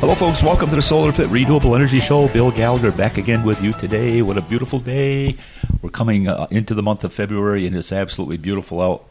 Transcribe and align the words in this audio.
Hello, 0.00 0.14
folks. 0.14 0.44
Welcome 0.44 0.70
to 0.70 0.76
the 0.76 0.80
Solar 0.82 1.10
Fit 1.10 1.26
Renewable 1.26 1.74
Energy 1.74 1.98
Show. 1.98 2.28
Bill 2.28 2.52
Gallagher 2.52 2.92
back 2.92 3.18
again 3.18 3.42
with 3.42 3.60
you 3.60 3.72
today. 3.72 4.22
What 4.22 4.38
a 4.38 4.42
beautiful 4.42 4.78
day. 4.78 5.34
We're 5.82 5.90
coming 5.90 6.28
uh, 6.28 6.46
into 6.52 6.72
the 6.74 6.84
month 6.84 7.02
of 7.02 7.12
February, 7.12 7.66
and 7.66 7.74
it's 7.74 7.90
absolutely 7.90 8.36
beautiful 8.36 8.80
out. 8.80 9.04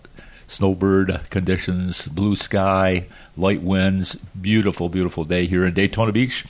Snowbird 0.48 1.30
conditions, 1.30 2.08
blue 2.08 2.38
sky, 2.38 3.06
light 3.36 3.62
winds. 3.62 4.16
Beautiful, 4.40 4.88
beautiful 4.88 5.26
day 5.26 5.46
here 5.46 5.66
in 5.66 5.74
Daytona 5.74 6.14
Beach. 6.14 6.46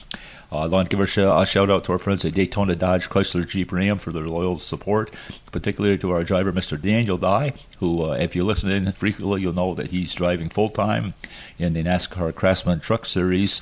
Uh, 0.51 0.59
I'd 0.59 0.69
like 0.69 0.89
to 0.89 0.97
give 0.97 1.17
a, 1.17 1.41
a, 1.41 1.45
shout 1.47 1.71
out 1.71 1.83
to 1.85 1.93
our 1.93 1.97
friends 1.97 2.23
at 2.23 2.35
Daytona 2.35 2.75
Dodge 2.75 3.09
Chrysler 3.09 3.45
Jeep 3.45 3.71
Ram 3.71 3.97
for 3.97 4.11
their 4.11 4.27
loyal 4.27 4.59
support, 4.59 5.11
particularly 5.51 5.97
to 5.97 6.11
our 6.11 6.23
driver, 6.23 6.53
Mr. 6.53 6.79
Daniel 6.79 7.17
Dye, 7.17 7.53
who, 7.79 8.03
uh, 8.03 8.11
if 8.11 8.35
you 8.35 8.43
listen 8.43 8.69
in 8.69 8.91
frequently, 8.91 9.41
you'll 9.41 9.53
know 9.53 9.73
that 9.73 9.89
he's 9.89 10.13
driving 10.13 10.49
full 10.49 10.69
time 10.69 11.15
in 11.57 11.73
the 11.73 11.81
NASCAR 11.81 12.35
Craftsman 12.35 12.79
Truck 12.81 13.07
Series 13.07 13.59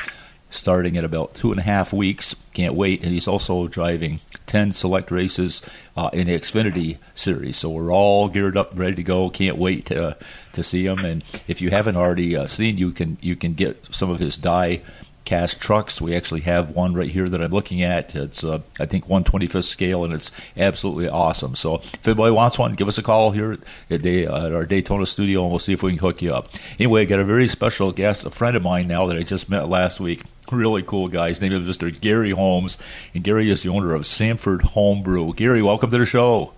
starting 0.49 0.95
in 0.95 1.03
about 1.03 1.35
two 1.35 1.51
and 1.51 1.59
a 1.59 1.63
half 1.63 1.91
weeks. 1.91 2.35
Can't 2.53 2.73
wait. 2.73 3.03
And 3.03 3.11
he's 3.11 3.27
also 3.27 3.67
driving 3.67 4.19
10 4.45 4.71
select 4.71 5.11
races 5.11 5.61
uh, 5.97 6.09
in 6.13 6.27
the 6.27 6.37
Xfinity 6.37 6.97
series. 7.13 7.57
So 7.57 7.69
we're 7.69 7.91
all 7.91 8.29
geared 8.29 8.57
up, 8.57 8.71
ready 8.75 8.95
to 8.95 9.03
go. 9.03 9.29
Can't 9.29 9.57
wait 9.57 9.87
to, 9.87 10.17
to 10.53 10.63
see 10.63 10.85
him. 10.85 10.99
And 10.99 11.23
if 11.47 11.61
you 11.61 11.69
haven't 11.69 11.97
already 11.97 12.35
uh, 12.35 12.47
seen, 12.47 12.77
you 12.77 12.91
can 12.91 13.17
you 13.21 13.35
can 13.35 13.53
get 13.53 13.93
some 13.93 14.09
of 14.09 14.19
his 14.19 14.37
die 14.37 14.81
cast 15.25 15.59
trucks. 15.59 15.99
We 15.99 16.15
actually 16.15 16.41
have 16.41 16.69
one 16.69 16.93
right 16.93 17.09
here 17.09 17.27
that 17.27 17.41
I'm 17.41 17.51
looking 17.51 17.83
at. 17.83 18.15
It's 18.15 18.43
uh, 18.43 18.61
I 18.79 18.85
think 18.85 19.07
125th 19.07 19.65
scale, 19.65 20.05
and 20.05 20.13
it's 20.13 20.31
absolutely 20.55 21.09
awesome. 21.09 21.55
So 21.55 21.75
if 21.75 22.07
anybody 22.07 22.31
wants 22.31 22.57
one, 22.57 22.75
give 22.75 22.87
us 22.87 22.97
a 22.97 23.03
call 23.03 23.31
here 23.31 23.57
at, 23.89 24.01
Day, 24.01 24.25
uh, 24.27 24.45
at 24.45 24.53
our 24.53 24.65
Daytona 24.65 25.05
studio, 25.05 25.41
and 25.41 25.49
we'll 25.49 25.59
see 25.59 25.73
if 25.73 25.83
we 25.83 25.91
can 25.91 25.99
hook 25.99 26.21
you 26.21 26.33
up. 26.33 26.49
Anyway, 26.79 27.01
I 27.01 27.05
got 27.05 27.19
a 27.19 27.25
very 27.25 27.47
special 27.47 27.91
guest, 27.91 28.25
a 28.25 28.29
friend 28.29 28.55
of 28.55 28.63
mine 28.63 28.87
now 28.87 29.07
that 29.07 29.17
I 29.17 29.23
just 29.23 29.49
met 29.49 29.67
last 29.67 29.99
week. 29.99 30.23
Really 30.51 30.83
cool 30.83 31.07
guy. 31.07 31.29
His 31.29 31.41
name 31.41 31.53
is 31.53 31.77
Mr. 31.77 31.99
Gary 31.99 32.31
Holmes, 32.31 32.77
and 33.13 33.23
Gary 33.23 33.49
is 33.49 33.63
the 33.63 33.69
owner 33.69 33.95
of 33.95 34.05
Sanford 34.05 34.61
Homebrew. 34.61 35.33
Gary, 35.33 35.61
welcome 35.61 35.89
to 35.89 35.97
the 35.97 36.05
show. 36.05 36.53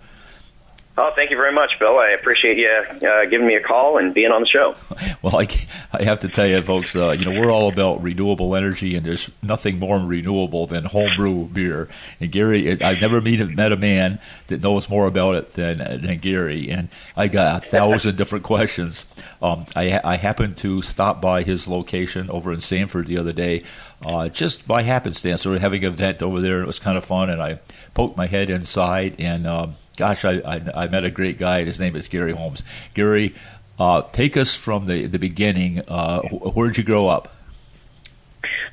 Oh, 0.99 1.11
thank 1.15 1.29
you 1.29 1.37
very 1.37 1.51
much, 1.51 1.77
Bill. 1.77 1.99
I 1.99 2.09
appreciate 2.09 2.57
you 2.57 3.07
uh, 3.07 3.25
giving 3.25 3.45
me 3.45 3.53
a 3.53 3.61
call 3.61 3.99
and 3.99 4.15
being 4.15 4.31
on 4.31 4.41
the 4.41 4.47
show. 4.47 4.75
Well, 5.23 5.41
I, 5.41 5.47
I 5.91 6.03
have 6.03 6.19
to 6.19 6.29
tell 6.29 6.45
you, 6.45 6.61
folks, 6.61 6.95
uh, 6.95 7.09
you 7.09 7.25
know, 7.25 7.41
we're 7.41 7.51
all 7.51 7.69
about 7.69 8.03
renewable 8.03 8.55
energy, 8.55 8.95
and 8.95 9.05
there's 9.05 9.29
nothing 9.41 9.79
more 9.79 9.97
renewable 9.97 10.67
than 10.67 10.85
homebrew 10.85 11.47
beer. 11.47 11.89
And 12.19 12.31
Gary, 12.31 12.81
I've 12.81 13.01
never 13.01 13.19
meet, 13.19 13.39
met 13.49 13.71
a 13.71 13.77
man 13.77 14.19
that 14.47 14.61
knows 14.61 14.87
more 14.89 15.07
about 15.07 15.35
it 15.35 15.53
than, 15.53 15.79
than 15.79 16.19
Gary. 16.19 16.69
And 16.69 16.89
I 17.15 17.27
got 17.29 17.63
a 17.63 17.65
thousand 17.67 18.15
different 18.17 18.45
questions. 18.45 19.05
Um, 19.41 19.65
I, 19.75 19.99
I 20.03 20.17
happened 20.17 20.57
to 20.57 20.83
stop 20.83 21.19
by 21.19 21.41
his 21.41 21.67
location 21.67 22.29
over 22.29 22.53
in 22.53 22.61
Sanford 22.61 23.07
the 23.07 23.17
other 23.17 23.33
day, 23.33 23.63
uh, 24.03 24.29
just 24.29 24.67
by 24.67 24.83
happenstance. 24.83 25.45
We 25.45 25.53
were 25.53 25.59
having 25.59 25.83
an 25.83 25.93
event 25.93 26.21
over 26.21 26.41
there, 26.41 26.57
and 26.57 26.63
it 26.63 26.67
was 26.67 26.79
kind 26.79 26.97
of 26.97 27.05
fun, 27.05 27.31
and 27.31 27.41
I 27.41 27.59
poked 27.95 28.17
my 28.17 28.27
head 28.27 28.49
inside 28.49 29.15
and. 29.19 29.47
Um, 29.47 29.75
gosh, 29.97 30.23
I, 30.23 30.39
I, 30.39 30.83
I, 30.83 30.87
met 30.87 31.03
a 31.03 31.11
great 31.11 31.37
guy. 31.37 31.65
His 31.65 31.79
name 31.79 31.95
is 31.95 32.07
Gary 32.07 32.31
Holmes. 32.31 32.63
Gary, 32.93 33.35
uh, 33.77 34.03
take 34.03 34.37
us 34.37 34.53
from 34.53 34.85
the, 34.85 35.07
the 35.07 35.19
beginning. 35.19 35.81
Uh, 35.87 36.21
where 36.21 36.67
did 36.67 36.77
you 36.77 36.83
grow 36.83 37.07
up? 37.07 37.33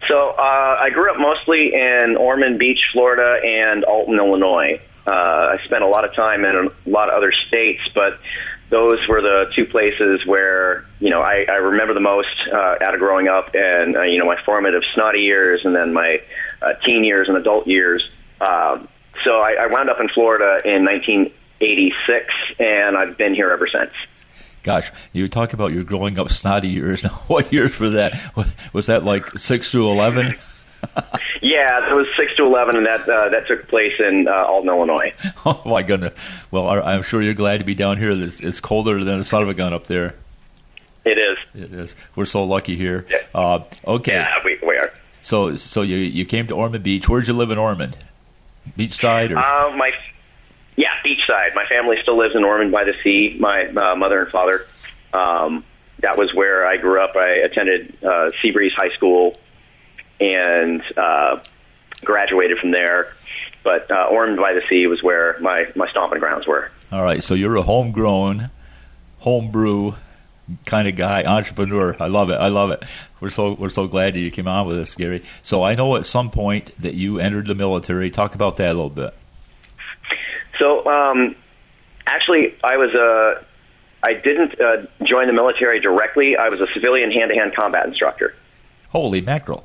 So 0.06 0.30
uh, 0.30 0.78
I 0.80 0.90
grew 0.90 1.10
up 1.10 1.18
mostly 1.18 1.74
in 1.74 2.16
Ormond 2.16 2.58
Beach, 2.58 2.90
Florida, 2.92 3.40
and 3.42 3.84
Alton, 3.84 4.16
Illinois. 4.16 4.80
Uh, 5.06 5.56
I 5.58 5.64
spent 5.64 5.82
a 5.82 5.86
lot 5.86 6.04
of 6.04 6.14
time 6.14 6.44
in 6.44 6.56
a 6.56 6.88
lot 6.88 7.08
of 7.08 7.14
other 7.14 7.32
states, 7.32 7.80
but 7.94 8.18
those 8.70 9.06
were 9.08 9.20
the 9.20 9.50
two 9.54 9.66
places 9.66 10.24
where 10.26 10.84
you 10.98 11.10
know 11.10 11.20
I, 11.20 11.46
I 11.48 11.56
remember 11.56 11.94
the 11.94 12.00
most 12.00 12.48
uh, 12.50 12.76
out 12.80 12.94
of 12.94 13.00
growing 13.00 13.28
up, 13.28 13.54
and 13.54 13.96
uh, 13.96 14.02
you 14.02 14.18
know 14.18 14.26
my 14.26 14.40
formative 14.42 14.82
snotty 14.94 15.20
years, 15.20 15.64
and 15.64 15.74
then 15.74 15.92
my 15.92 16.20
teen 16.84 17.04
years 17.04 17.28
and 17.28 17.36
adult 17.36 17.66
years. 17.66 18.08
Um, 18.40 18.88
so 19.24 19.40
I, 19.40 19.56
I 19.60 19.66
wound 19.66 19.90
up 19.90 20.00
in 20.00 20.08
Florida 20.08 20.60
in 20.64 20.84
1986, 20.84 22.34
and 22.58 22.96
I've 22.96 23.16
been 23.16 23.34
here 23.34 23.50
ever 23.50 23.66
since. 23.66 23.92
Gosh, 24.62 24.90
you 25.12 25.28
talk 25.28 25.52
about 25.52 25.72
your 25.72 25.84
growing 25.84 26.18
up 26.18 26.30
snotty 26.30 26.68
years. 26.68 27.02
what 27.26 27.52
years 27.52 27.78
were 27.78 27.90
that? 27.90 28.18
Was 28.72 28.86
that 28.86 29.04
like 29.04 29.38
six 29.38 29.70
to 29.72 29.86
eleven? 29.86 30.36
yeah, 31.42 31.90
it 31.90 31.94
was 31.94 32.06
six 32.16 32.34
to 32.36 32.44
eleven, 32.44 32.76
and 32.76 32.86
that 32.86 33.06
uh, 33.06 33.28
that 33.28 33.46
took 33.46 33.68
place 33.68 33.92
in 33.98 34.26
uh, 34.26 34.32
Alton, 34.32 34.70
Illinois. 34.70 35.12
Oh 35.46 35.60
my 35.66 35.82
goodness! 35.82 36.14
Well, 36.50 36.68
I'm 36.68 37.02
sure 37.02 37.20
you're 37.20 37.34
glad 37.34 37.58
to 37.58 37.64
be 37.64 37.74
down 37.74 37.98
here. 37.98 38.10
It's, 38.10 38.40
it's 38.40 38.60
colder 38.60 39.04
than 39.04 39.20
a 39.20 39.24
son 39.24 39.42
of 39.42 39.50
a 39.50 39.54
gun 39.54 39.74
up 39.74 39.86
there. 39.86 40.14
It 41.04 41.18
is. 41.18 41.36
It 41.54 41.72
is. 41.72 41.94
We're 42.16 42.24
so 42.24 42.44
lucky 42.44 42.76
here. 42.76 43.04
Yeah. 43.10 43.18
Uh, 43.34 43.64
okay. 43.86 44.14
Yeah, 44.14 44.38
we, 44.42 44.58
we 44.66 44.76
are. 44.78 44.90
So, 45.20 45.56
so 45.56 45.82
you 45.82 45.96
you 45.96 46.24
came 46.24 46.46
to 46.46 46.54
Ormond 46.54 46.82
Beach. 46.82 47.06
Where'd 47.06 47.28
you 47.28 47.34
live 47.34 47.50
in 47.50 47.58
Ormond? 47.58 47.98
Beachside? 48.78 49.30
Or? 49.30 49.38
Uh, 49.38 49.76
my 49.76 49.92
yeah, 50.76 50.90
beachside. 51.04 51.54
My 51.54 51.64
family 51.66 51.96
still 52.02 52.18
lives 52.18 52.34
in 52.34 52.44
Ormond 52.44 52.72
by 52.72 52.84
the 52.84 52.94
sea. 53.02 53.36
My 53.38 53.66
uh, 53.66 53.94
mother 53.94 54.20
and 54.20 54.30
father. 54.30 54.66
Um, 55.12 55.64
that 55.98 56.18
was 56.18 56.34
where 56.34 56.66
I 56.66 56.76
grew 56.76 57.00
up. 57.00 57.16
I 57.16 57.28
attended 57.36 57.96
uh, 58.02 58.30
Seabreeze 58.42 58.72
High 58.74 58.90
School 58.90 59.36
and 60.20 60.82
uh, 60.96 61.40
graduated 62.04 62.58
from 62.58 62.72
there. 62.72 63.14
But 63.62 63.90
uh, 63.90 64.08
Ormond 64.10 64.38
by 64.38 64.52
the 64.52 64.62
Sea 64.68 64.86
was 64.86 65.02
where 65.02 65.38
my, 65.40 65.70
my 65.74 65.88
stomping 65.88 66.18
grounds 66.18 66.46
were. 66.46 66.70
All 66.92 67.02
right, 67.02 67.22
so 67.22 67.34
you're 67.34 67.56
a 67.56 67.62
homegrown, 67.62 68.50
homebrew 69.18 69.94
kind 70.66 70.88
of 70.88 70.96
guy, 70.96 71.24
entrepreneur. 71.24 71.96
I 72.00 72.08
love 72.08 72.30
it. 72.30 72.34
I 72.34 72.48
love 72.48 72.70
it. 72.70 72.82
We're 73.20 73.30
so 73.30 73.54
we're 73.54 73.68
so 73.68 73.86
glad 73.86 74.14
that 74.14 74.20
you 74.20 74.30
came 74.30 74.48
on 74.48 74.66
with 74.66 74.78
us, 74.78 74.94
Gary. 74.94 75.22
So 75.42 75.62
I 75.62 75.74
know 75.74 75.96
at 75.96 76.06
some 76.06 76.30
point 76.30 76.74
that 76.80 76.94
you 76.94 77.18
entered 77.18 77.46
the 77.46 77.54
military. 77.54 78.10
Talk 78.10 78.34
about 78.34 78.56
that 78.58 78.70
a 78.70 78.74
little 78.74 78.90
bit. 78.90 79.14
So 80.58 80.86
um, 80.86 81.34
actually, 82.06 82.54
I 82.62 82.76
was 82.76 82.94
a. 82.94 83.38
Uh, 83.40 83.44
I 84.06 84.12
didn't 84.12 84.60
uh, 84.60 84.86
join 85.02 85.28
the 85.28 85.32
military 85.32 85.80
directly. 85.80 86.36
I 86.36 86.50
was 86.50 86.60
a 86.60 86.66
civilian 86.74 87.10
hand-to-hand 87.10 87.56
combat 87.56 87.86
instructor. 87.86 88.34
Holy 88.90 89.22
mackerel! 89.22 89.64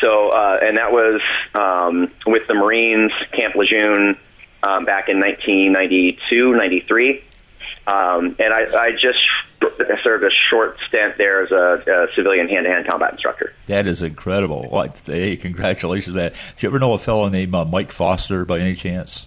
So, 0.00 0.30
uh, 0.30 0.58
and 0.60 0.76
that 0.76 0.90
was 0.90 1.20
um, 1.54 2.10
with 2.26 2.48
the 2.48 2.54
Marines, 2.54 3.12
Camp 3.32 3.54
Lejeune, 3.54 4.18
um, 4.62 4.84
back 4.84 5.08
in 5.08 5.20
1992, 5.20 6.52
93. 6.52 7.24
Um, 7.88 8.36
and 8.38 8.52
I, 8.52 8.66
I 8.78 8.92
just 8.92 9.18
served 10.02 10.22
a 10.22 10.30
short 10.50 10.76
stint 10.86 11.16
there 11.16 11.42
as 11.42 11.50
a, 11.50 12.08
a 12.10 12.14
civilian 12.14 12.46
hand-to-hand 12.46 12.86
combat 12.86 13.12
instructor. 13.12 13.54
That 13.66 13.86
is 13.86 14.02
incredible! 14.02 14.68
Well, 14.70 14.94
hey, 15.06 15.38
congratulations! 15.38 16.14
That. 16.14 16.34
Did 16.56 16.62
you 16.62 16.68
ever 16.68 16.78
know 16.78 16.92
a 16.92 16.98
fellow 16.98 17.28
named 17.30 17.54
uh, 17.54 17.64
Mike 17.64 17.90
Foster 17.90 18.44
by 18.44 18.58
any 18.58 18.74
chance? 18.74 19.26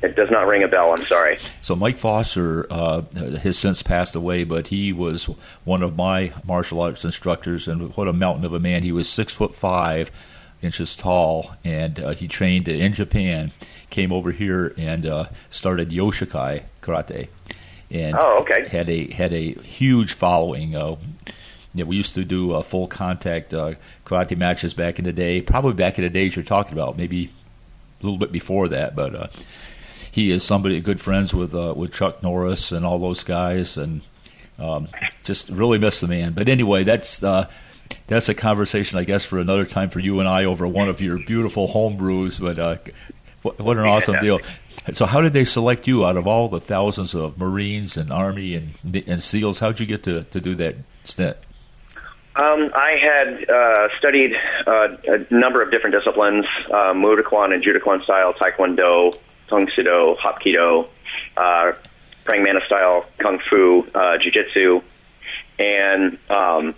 It 0.00 0.16
does 0.16 0.30
not 0.30 0.46
ring 0.46 0.62
a 0.62 0.68
bell. 0.68 0.92
I'm 0.92 1.04
sorry. 1.06 1.38
So 1.60 1.76
Mike 1.76 1.98
Foster 1.98 2.66
uh, 2.70 3.02
has 3.42 3.58
since 3.58 3.82
passed 3.82 4.14
away, 4.14 4.44
but 4.44 4.68
he 4.68 4.94
was 4.94 5.24
one 5.64 5.82
of 5.82 5.96
my 5.96 6.32
martial 6.46 6.80
arts 6.80 7.04
instructors, 7.04 7.68
and 7.68 7.94
what 7.94 8.08
a 8.08 8.14
mountain 8.14 8.46
of 8.46 8.54
a 8.54 8.58
man! 8.58 8.82
He 8.82 8.92
was 8.92 9.06
six 9.06 9.34
foot 9.34 9.54
five 9.54 10.10
inches 10.62 10.96
tall, 10.96 11.56
and 11.62 12.00
uh, 12.00 12.10
he 12.12 12.26
trained 12.26 12.68
in 12.68 12.94
Japan. 12.94 13.52
Came 13.90 14.12
over 14.12 14.32
here 14.32 14.74
and 14.76 15.06
uh, 15.06 15.26
started 15.48 15.90
Yoshukai 15.90 16.62
karate, 16.86 17.28
and 17.90 18.16
oh, 18.18 18.40
okay. 18.40 18.68
had 18.68 18.88
a 18.88 19.10
had 19.12 19.32
a 19.32 19.52
huge 19.54 20.12
following. 20.12 20.76
Uh, 20.76 20.96
yeah, 21.74 21.84
we 21.84 21.96
used 21.96 22.14
to 22.14 22.24
do 22.24 22.52
uh, 22.52 22.62
full 22.62 22.86
contact 22.86 23.52
uh, 23.52 23.74
karate 24.04 24.36
matches 24.36 24.72
back 24.72 24.98
in 24.98 25.04
the 25.04 25.12
day. 25.12 25.42
Probably 25.42 25.74
back 25.74 25.98
in 25.98 26.04
the 26.04 26.10
days 26.10 26.34
you're 26.34 26.44
talking 26.44 26.72
about, 26.72 26.96
maybe 26.96 27.30
a 28.00 28.04
little 28.04 28.18
bit 28.18 28.32
before 28.32 28.68
that. 28.68 28.96
But 28.96 29.14
uh, 29.14 29.26
he 30.10 30.30
is 30.30 30.42
somebody 30.42 30.80
good 30.80 31.00
friends 31.00 31.34
with 31.34 31.54
uh, 31.54 31.74
with 31.76 31.92
Chuck 31.92 32.22
Norris 32.22 32.72
and 32.72 32.86
all 32.86 32.98
those 32.98 33.22
guys, 33.22 33.76
and 33.76 34.00
um, 34.58 34.88
just 35.22 35.50
really 35.50 35.78
miss 35.78 36.00
the 36.00 36.08
man. 36.08 36.32
But 36.32 36.48
anyway, 36.48 36.84
that's 36.84 37.22
uh, 37.22 37.48
that's 38.06 38.28
a 38.28 38.34
conversation, 38.34 38.98
I 38.98 39.04
guess, 39.04 39.24
for 39.24 39.38
another 39.38 39.64
time 39.64 39.90
for 39.90 40.00
you 40.00 40.20
and 40.20 40.28
I 40.28 40.44
over 40.44 40.66
one 40.66 40.88
of 40.88 41.00
your 41.00 41.18
beautiful 41.18 41.66
home 41.66 41.96
brews. 41.96 42.38
But 42.38 42.58
uh, 42.58 42.76
what, 43.42 43.58
what, 43.58 43.76
an 43.76 43.84
awesome 43.84 44.18
deal! 44.20 44.40
So, 44.92 45.06
how 45.06 45.20
did 45.20 45.32
they 45.32 45.44
select 45.44 45.88
you 45.88 46.06
out 46.06 46.16
of 46.16 46.26
all 46.26 46.48
the 46.48 46.60
thousands 46.60 47.14
of 47.14 47.38
Marines 47.38 47.96
and 47.96 48.12
Army 48.12 48.54
and, 48.54 48.74
and 49.06 49.22
SEALs? 49.22 49.58
How'd 49.58 49.80
you 49.80 49.86
get 49.86 50.04
to, 50.04 50.22
to 50.24 50.40
do 50.40 50.54
that 50.56 50.76
stint? 51.04 51.36
Um, 52.36 52.70
I 52.74 52.98
had 53.00 53.50
uh, 53.50 53.88
studied 53.98 54.36
uh, 54.66 54.96
a 55.08 55.34
number 55.34 55.62
of 55.62 55.70
different 55.70 55.96
disciplines: 55.96 56.44
uh, 56.70 56.92
Muay 56.92 57.54
and 57.54 57.62
Judo 57.62 57.80
style, 58.02 58.34
Taekwondo, 58.34 59.16
Tang 59.48 59.68
Soo 59.74 59.82
Do, 59.82 60.16
Hapkido, 60.22 60.88
uh, 61.36 61.72
Praying 62.24 62.44
Mantis 62.44 62.64
style, 62.64 63.06
Kung 63.18 63.38
Fu, 63.38 63.86
uh, 63.94 64.18
Jiu 64.18 64.30
Jitsu, 64.30 64.82
and 65.58 66.18
um, 66.28 66.74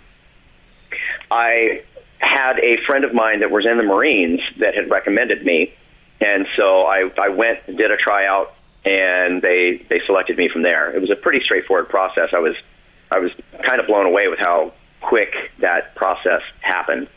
I 1.29 1.83
had 2.19 2.59
a 2.59 2.77
friend 2.85 3.03
of 3.03 3.13
mine 3.13 3.41
that 3.41 3.51
was 3.51 3.65
in 3.65 3.77
the 3.77 3.83
Marines 3.83 4.41
that 4.57 4.75
had 4.75 4.89
recommended 4.89 5.43
me, 5.45 5.73
and 6.21 6.47
so 6.55 6.85
I, 6.85 7.11
I 7.21 7.29
went 7.29 7.59
and 7.67 7.77
did 7.77 7.91
a 7.91 7.97
tryout, 7.97 8.53
and 8.85 9.41
they 9.41 9.85
they 9.89 10.01
selected 10.05 10.37
me 10.37 10.49
from 10.49 10.61
there. 10.61 10.91
It 10.95 11.01
was 11.01 11.09
a 11.09 11.15
pretty 11.15 11.43
straightforward 11.43 11.89
process. 11.89 12.29
I 12.33 12.39
was 12.39 12.55
I 13.11 13.19
was 13.19 13.31
kind 13.63 13.79
of 13.79 13.87
blown 13.87 14.05
away 14.05 14.27
with 14.27 14.39
how 14.39 14.73
quick 15.01 15.33
that 15.59 15.95
process 15.95 16.41
happened. 16.61 17.07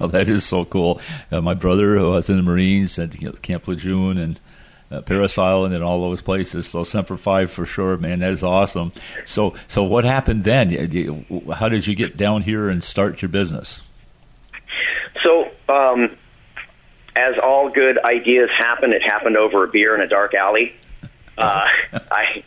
Oh, 0.00 0.08
that 0.08 0.28
is 0.28 0.44
so 0.44 0.64
cool. 0.64 1.00
Uh, 1.32 1.40
my 1.40 1.54
brother 1.54 1.96
who 1.96 2.10
was 2.10 2.28
in 2.28 2.36
the 2.36 2.42
Marines 2.42 2.98
at 2.98 3.16
Camp 3.42 3.66
Lejeune 3.66 4.18
and 4.18 4.40
uh, 4.90 5.00
Parris 5.00 5.38
Island 5.38 5.74
and 5.74 5.82
all 5.82 6.00
those 6.00 6.22
places. 6.22 6.66
So 6.66 6.84
Semper 6.84 7.16
Fi 7.16 7.46
for 7.46 7.66
sure, 7.66 7.96
man. 7.96 8.20
That 8.20 8.32
is 8.32 8.44
awesome. 8.44 8.92
So, 9.24 9.54
so 9.66 9.82
what 9.82 10.04
happened 10.04 10.44
then? 10.44 10.70
How 11.52 11.68
did 11.68 11.86
you 11.86 11.94
get 11.94 12.16
down 12.16 12.42
here 12.42 12.68
and 12.68 12.84
start 12.84 13.22
your 13.22 13.28
business? 13.30 13.80
So, 15.22 15.50
um, 15.68 16.16
as 17.16 17.38
all 17.38 17.70
good 17.70 17.98
ideas 17.98 18.50
happen, 18.56 18.92
it 18.92 19.02
happened 19.02 19.36
over 19.36 19.64
a 19.64 19.68
beer 19.68 19.94
in 19.94 20.00
a 20.00 20.08
dark 20.08 20.34
alley. 20.34 20.74
Uh, 21.38 21.66
I 21.92 22.44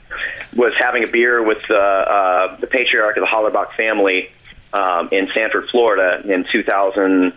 was 0.56 0.74
having 0.80 1.04
a 1.04 1.12
beer 1.12 1.44
with 1.44 1.62
uh, 1.70 1.76
uh, 1.76 2.56
the 2.56 2.66
patriarch 2.66 3.18
of 3.18 3.22
the 3.22 3.28
Hollerbach 3.28 3.74
family 3.74 4.32
um, 4.74 5.10
in 5.12 5.30
Sanford, 5.32 5.70
Florida, 5.70 6.24
in 6.28 6.44
2000. 6.52 7.32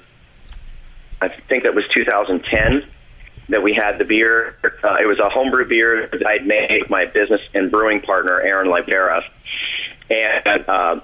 I 1.20 1.28
think 1.28 1.64
that 1.64 1.74
was 1.74 1.84
2010 1.92 2.88
that 3.50 3.62
we 3.62 3.74
had 3.74 3.98
the 3.98 4.04
beer. 4.04 4.56
Uh, 4.64 4.96
it 4.98 5.06
was 5.06 5.18
a 5.18 5.28
homebrew 5.28 5.68
beer 5.68 6.08
that 6.10 6.26
I'd 6.26 6.46
made 6.46 6.80
with 6.80 6.90
my 6.90 7.04
business 7.04 7.42
and 7.52 7.70
brewing 7.70 8.00
partner, 8.00 8.40
Aaron 8.40 8.70
Libera. 8.70 9.22
And 10.08 10.64
uh, 10.66 11.00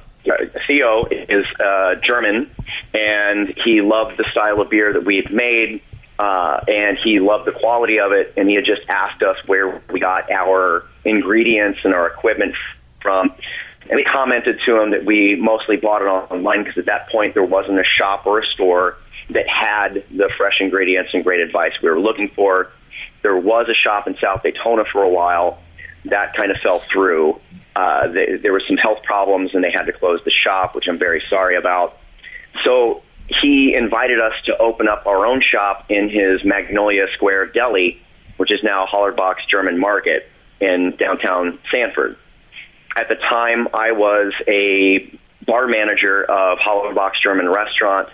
Theo 0.67 1.07
is 1.07 1.47
uh, 1.61 1.97
German, 1.97 2.51
and 2.95 3.55
he 3.65 3.81
loved 3.81 4.17
the 4.17 4.25
style 4.31 4.61
of 4.61 4.71
beer 4.71 4.93
that 4.93 5.05
we've 5.05 5.31
made, 5.31 5.83
uh, 6.19 6.61
and 6.67 6.99
he 6.99 7.21
loved 7.21 7.47
the 7.47 7.53
quality 7.53 8.01
of 8.01 8.13
it, 8.13 8.35
and 8.37 8.49
he 8.49 8.57
had 8.57 8.65
just 8.65 8.83
asked 8.89 9.23
us 9.23 9.37
where 9.47 9.81
we 9.91 10.01
got 10.01 10.31
our 10.31 10.85
ingredients 11.05 11.81
and 11.85 11.95
our 11.95 12.09
equipment 12.09 12.55
from. 13.01 13.33
And 13.83 13.97
we 13.97 14.05
commented 14.05 14.61
to 14.67 14.83
him 14.83 14.91
that 14.91 15.05
we 15.05 15.37
mostly 15.37 15.77
bought 15.77 16.03
it 16.03 16.07
online 16.07 16.65
because 16.65 16.79
at 16.79 16.87
that 16.87 17.09
point 17.09 17.35
there 17.35 17.45
wasn't 17.45 17.79
a 17.79 17.85
shop 17.85 18.27
or 18.27 18.41
a 18.41 18.47
store 18.47 18.97
that 19.31 19.49
had 19.49 20.05
the 20.11 20.31
fresh 20.37 20.61
ingredients 20.61 21.13
and 21.15 21.23
great 21.23 21.41
advice 21.41 21.73
we 21.83 21.89
were 21.89 22.01
looking 22.01 22.29
for. 22.29 22.71
There 23.23 23.37
was 23.37 23.69
a 23.69 23.75
shop 23.75 24.07
in 24.07 24.17
South 24.19 24.43
Daytona 24.43 24.85
for 24.85 25.03
a 25.03 25.09
while 25.09 25.59
that 26.05 26.35
kind 26.35 26.51
of 26.51 26.59
fell 26.59 26.81
through. 26.81 27.41
Uh, 27.77 28.09
they, 28.09 28.37
there 28.37 28.53
were 28.53 28.63
some 28.67 28.77
health 28.77 29.03
problems 29.05 29.55
and 29.55 29.63
they 29.63 29.71
had 29.71 29.87
to 29.87 29.93
close 29.93 30.21
the 30.25 30.31
shop, 30.31 30.75
which 30.75 30.89
I'm 30.89 30.99
very 30.99 31.23
sorry 31.29 31.57
about. 31.57 31.99
So 32.65 33.03
he 33.29 33.75
invited 33.75 34.21
us 34.21 34.35
to 34.47 34.57
open 34.59 34.89
up 34.89 35.07
our 35.07 35.27
own 35.27 35.41
shop 35.41 35.87
in 35.91 36.09
his 36.09 36.45
Magnolia 36.45 37.07
Square 37.13 37.47
Deli, 37.49 38.01
which 38.37 38.51
is 38.51 38.63
now 38.63 38.87
Hollerbach's 38.87 39.45
German 39.47 39.79
Market 39.79 40.31
in 40.61 40.97
downtown 40.97 41.59
Sanford. 41.71 42.17
At 42.97 43.09
the 43.09 43.17
time, 43.17 43.69
I 43.75 43.93
was 43.93 44.33
a 44.49 45.11
bar 45.47 45.69
manager 45.69 46.25
of 46.25 46.59
Hollerbach's 46.59 47.21
German 47.21 47.49
Restaurant 47.49 48.09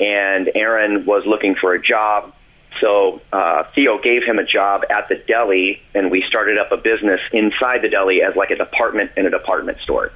and 0.00 0.50
Aaron 0.54 1.04
was 1.04 1.24
looking 1.26 1.54
for 1.54 1.74
a 1.74 1.80
job. 1.80 2.32
So 2.80 3.20
uh, 3.32 3.64
Theo 3.74 3.98
gave 3.98 4.24
him 4.24 4.38
a 4.38 4.44
job 4.44 4.84
at 4.88 5.08
the 5.08 5.16
deli, 5.16 5.82
and 5.94 6.10
we 6.10 6.22
started 6.22 6.56
up 6.56 6.72
a 6.72 6.78
business 6.78 7.20
inside 7.32 7.82
the 7.82 7.90
deli 7.90 8.22
as 8.22 8.34
like 8.34 8.50
a 8.50 8.56
department 8.56 9.12
in 9.16 9.26
a 9.26 9.30
department 9.30 9.78
store. 9.80 10.10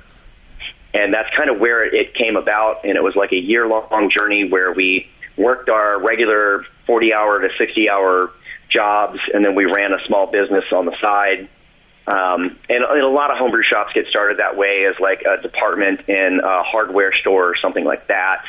And 0.94 1.12
that's 1.12 1.28
kind 1.36 1.50
of 1.50 1.58
where 1.58 1.84
it 1.84 2.14
came 2.14 2.36
about. 2.36 2.84
And 2.84 2.96
it 2.96 3.02
was 3.02 3.16
like 3.16 3.32
a 3.32 3.38
year 3.38 3.66
long 3.66 4.10
journey 4.10 4.48
where 4.48 4.72
we 4.72 5.10
worked 5.36 5.68
our 5.68 6.00
regular 6.00 6.64
40 6.86 7.12
hour 7.12 7.40
to 7.40 7.48
60 7.58 7.90
hour 7.90 8.30
jobs, 8.70 9.18
and 9.32 9.44
then 9.44 9.54
we 9.54 9.66
ran 9.66 9.92
a 9.92 9.98
small 10.06 10.26
business 10.26 10.64
on 10.72 10.86
the 10.86 10.96
side. 11.00 11.48
Um, 12.06 12.58
and, 12.68 12.84
and 12.84 13.00
a 13.00 13.08
lot 13.08 13.30
of 13.30 13.38
homebrew 13.38 13.62
shops 13.62 13.92
get 13.92 14.06
started 14.06 14.38
that 14.38 14.56
way 14.56 14.84
as 14.84 14.98
like 15.00 15.22
a 15.22 15.40
department 15.42 16.08
in 16.08 16.40
a 16.42 16.62
hardware 16.62 17.12
store 17.14 17.48
or 17.48 17.56
something 17.56 17.84
like 17.84 18.06
that 18.08 18.44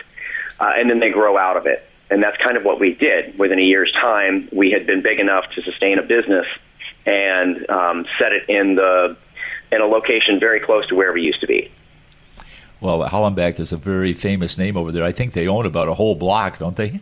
uh, 0.60 0.72
and 0.76 0.90
then 0.90 1.00
they 1.00 1.10
grow 1.10 1.38
out 1.38 1.58
of 1.58 1.66
it. 1.66 1.88
And 2.10 2.22
that's 2.22 2.38
kind 2.38 2.56
of 2.56 2.64
what 2.64 2.80
we 2.80 2.94
did. 2.94 3.38
Within 3.38 3.60
a 3.60 3.64
year's 3.64 3.92
time, 3.92 4.48
we 4.52 4.72
had 4.72 4.86
been 4.86 5.02
big 5.02 5.20
enough 5.20 5.46
to 5.56 5.62
sustain 5.64 5.98
a 5.98 6.04
business 6.04 6.46
and 7.06 7.68
um, 7.70 8.06
set 8.20 8.32
it 8.32 8.48
in 8.50 8.76
the 8.76 9.18
in 9.72 9.82
a 9.82 9.86
location 9.86 10.40
very 10.40 10.60
close 10.60 10.88
to 10.88 10.96
where 10.96 11.12
we 11.12 11.24
used 11.24 11.42
to 11.42 11.48
be. 11.48 11.72
Well, 12.81 13.07
Hollenbeck 13.07 13.60
is 13.60 13.72
a 13.72 13.77
very 13.77 14.13
famous 14.13 14.57
name 14.57 14.77
over 14.77 14.92
there. 14.92 15.04
I 15.04 15.12
think 15.12 15.33
they 15.33 15.48
own 15.48 15.66
about 15.66 15.88
a 15.88 15.94
whole 15.94 16.16
block, 16.16 16.60
don't 16.60 16.75
they? 16.75 17.00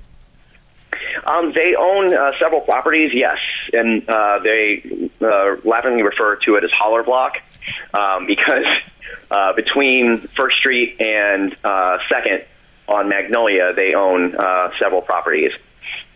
Um, 1.25 1.53
they 1.53 1.75
own 1.75 2.13
uh, 2.13 2.33
several 2.39 2.61
properties, 2.61 3.11
yes, 3.13 3.37
and 3.71 4.07
uh, 4.09 4.39
they 4.39 5.09
uh, 5.21 5.55
laughingly 5.63 6.03
refer 6.03 6.35
to 6.37 6.55
it 6.55 6.63
as 6.63 6.71
Holler 6.71 7.03
Block 7.03 7.37
um, 7.93 8.27
because 8.27 8.65
uh, 9.31 9.53
between 9.53 10.19
First 10.19 10.57
Street 10.57 10.99
and 10.99 11.55
uh, 11.63 11.99
Second, 12.09 12.43
on 12.87 13.07
Magnolia, 13.07 13.73
they 13.73 13.93
own 13.93 14.35
uh, 14.35 14.71
several 14.77 15.01
properties, 15.01 15.51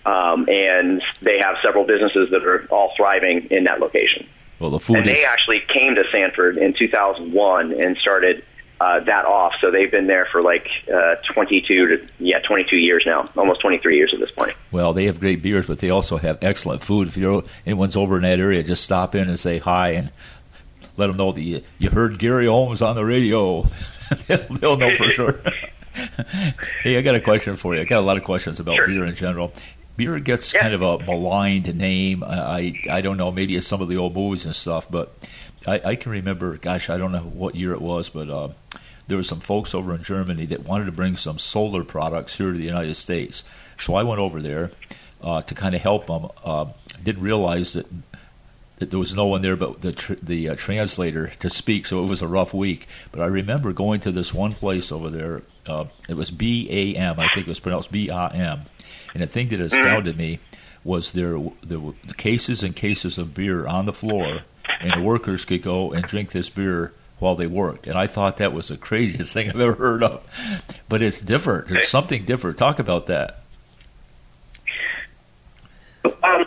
um, 0.06 0.48
and 0.50 1.02
they 1.22 1.40
have 1.40 1.56
several 1.64 1.86
businesses 1.86 2.30
that 2.32 2.46
are 2.46 2.68
all 2.70 2.94
thriving 2.98 3.48
in 3.50 3.64
that 3.64 3.80
location. 3.80 4.28
Well, 4.60 4.72
the 4.72 4.80
food 4.80 4.98
and 4.98 5.08
is... 5.08 5.16
they 5.16 5.26
actually 5.26 5.62
came 5.62 5.96
to 5.96 6.04
Sanford 6.12 6.58
in 6.58 6.74
2001 6.74 7.82
and 7.82 7.98
started 7.98 8.44
uh, 8.80 9.00
that 9.02 9.26
off. 9.26 9.54
So 9.60 9.72
they've 9.72 9.90
been 9.90 10.08
there 10.08 10.28
for 10.32 10.42
like 10.42 10.68
uh, 10.94 11.16
22 11.34 11.88
to 11.88 12.08
yeah 12.20 12.40
22 12.40 12.78
years 12.78 13.04
now, 13.06 13.30
almost 13.36 13.62
23 13.62 13.96
years 13.96 14.12
at 14.14 14.20
this 14.20 14.32
point. 14.32 14.56
Well, 14.72 14.94
they 14.94 15.06
have 15.06 15.20
great 15.20 15.42
beers, 15.42 15.68
but 15.68 15.80
they 15.80 15.90
also 15.90 16.18
have 16.18 16.40
excellent 16.42 16.84
food. 16.84 17.08
If 17.08 17.18
you're 17.18 17.44
anyone's 17.66 17.96
over 17.96 18.18
in 18.18 18.24
that 18.24 18.40
area, 18.40 18.64
just 18.64 18.84
stop 18.84 19.16
in 19.16 19.30
and 19.30 19.40
say 19.40 19.58
hi 19.58 19.92
and 19.92 20.12
let 20.96 21.08
them 21.08 21.18
know 21.18 21.32
that 21.32 21.42
you, 21.42 21.64
you 21.78 21.90
heard 21.90 22.20
Gary 22.20 22.48
Holmes 22.48 22.82
on 22.82 22.96
the 22.96 23.06
radio. 23.06 23.68
they'll, 24.28 24.48
they'll 24.50 24.78
know 24.78 24.96
for 24.96 25.10
sure. 25.10 25.42
hey, 26.84 26.98
I 26.98 27.02
got 27.02 27.16
a 27.16 27.22
question 27.22 27.56
for 27.56 27.76
you. 27.76 27.82
I 27.82 27.86
got 27.86 28.00
a 28.00 28.02
lot 28.02 28.18
of 28.18 28.24
questions 28.24 28.60
about 28.60 28.76
sure. 28.76 28.88
beer 28.88 29.06
in 29.06 29.16
general. 29.16 29.54
Beer 29.96 30.20
gets 30.20 30.54
yeah. 30.54 30.62
kind 30.62 30.74
of 30.76 30.84
a 30.84 31.00
maligned 31.00 31.76
name. 31.76 32.24
I 32.24 32.80
I 32.90 33.02
don't 33.02 33.18
know. 33.18 33.32
Maybe 33.32 33.56
it's 33.56 33.66
some 33.66 33.82
of 33.82 33.90
the 33.90 33.98
old 33.98 34.14
movies 34.14 34.46
and 34.46 34.56
stuff, 34.56 34.90
but 34.90 35.16
I, 35.68 35.82
I 35.92 35.96
can 35.96 36.12
remember. 36.12 36.58
Gosh, 36.58 36.90
I 36.90 36.98
don't 36.98 37.12
know 37.12 37.20
what 37.20 37.56
year 37.56 37.74
it 37.74 37.82
was, 37.82 38.10
but 38.10 38.30
uh, 38.30 38.50
there 39.08 39.18
were 39.18 39.24
some 39.24 39.42
folks 39.42 39.76
over 39.76 39.94
in 39.94 40.02
Germany 40.02 40.46
that 40.48 40.64
wanted 40.64 40.86
to 40.86 40.92
bring 40.92 41.16
some 41.16 41.38
solar 41.38 41.84
products 41.84 42.38
here 42.38 42.52
to 42.52 42.58
the 42.58 42.64
United 42.64 42.96
States. 42.96 43.44
So 43.80 43.96
I 43.96 44.04
went 44.04 44.20
over 44.20 44.42
there 44.42 44.72
uh, 45.22 45.42
to 45.42 45.54
kind 45.54 45.76
of 45.76 45.82
help 45.82 46.08
them. 46.08 46.30
Uh, 46.44 46.66
didn't 47.04 47.22
realize 47.22 47.74
that 47.74 47.86
that 48.80 48.92
there 48.92 49.00
was 49.00 49.16
no 49.16 49.26
one 49.26 49.42
there 49.42 49.56
but 49.56 49.82
the 49.82 49.92
tr- 49.92 50.14
the 50.22 50.50
uh, 50.50 50.56
translator 50.56 51.32
to 51.40 51.50
speak, 51.50 51.86
so 51.88 52.04
it 52.04 52.08
was 52.08 52.22
a 52.22 52.28
rough 52.28 52.54
week. 52.54 52.88
But 53.12 53.22
I 53.22 53.26
remember 53.26 53.74
going 53.74 54.00
to 54.02 54.12
this 54.12 54.34
one 54.34 54.52
place 54.52 54.92
over 54.92 55.10
there 55.10 55.42
uh, 55.68 55.86
it 56.08 56.16
was 56.16 56.32
B 56.32 56.68
A 56.70 56.96
M. 56.96 57.20
I 57.20 57.28
think 57.34 57.48
it 57.48 57.50
was 57.50 57.60
pronounced 57.60 57.92
B 57.92 58.10
I 58.10 58.30
M. 58.30 58.62
And 59.14 59.24
the 59.24 59.28
thing 59.28 59.50
that 59.50 59.60
astounded 59.60 60.18
me 60.18 60.40
was 60.84 61.12
there 61.12 61.40
there 61.64 61.80
were 61.80 61.94
cases 62.18 62.64
and 62.64 62.76
cases 62.76 63.18
of 63.18 63.34
beer 63.34 63.66
on 63.66 63.86
the 63.86 63.94
floor, 63.94 64.42
and 64.80 64.94
the 64.94 65.02
workers 65.02 65.46
could 65.46 65.62
go 65.62 65.92
and 65.92 66.04
drink 66.06 66.32
this 66.32 66.50
beer 66.50 66.94
while 67.20 67.36
they 67.36 67.48
worked. 67.48 67.88
And 67.88 67.98
I 67.98 68.08
thought 68.08 68.38
that 68.38 68.54
was 68.54 68.68
the 68.68 68.78
craziest 68.78 69.34
thing 69.34 69.50
I've 69.50 69.60
ever 69.60 69.74
heard 69.74 70.04
of. 70.04 70.24
But 70.88 71.02
it's 71.02 71.20
different. 71.20 71.68
There's 71.68 71.88
something 71.88 72.24
different. 72.26 72.58
Talk 72.58 72.80
about 72.80 73.08
that. 73.08 73.42
Um, 76.24 76.46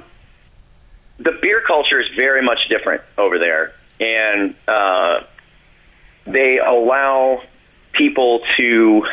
the 1.19 1.39
beer 1.43 1.63
culture 1.67 2.01
is 2.01 2.09
very 2.17 2.43
much 2.43 2.69
different 2.69 3.03
over 3.19 3.39
there, 3.39 3.75
and 3.99 4.55
uh, 4.67 5.21
they 6.25 6.59
allow 6.59 7.43
people 7.93 8.41
to 8.57 9.05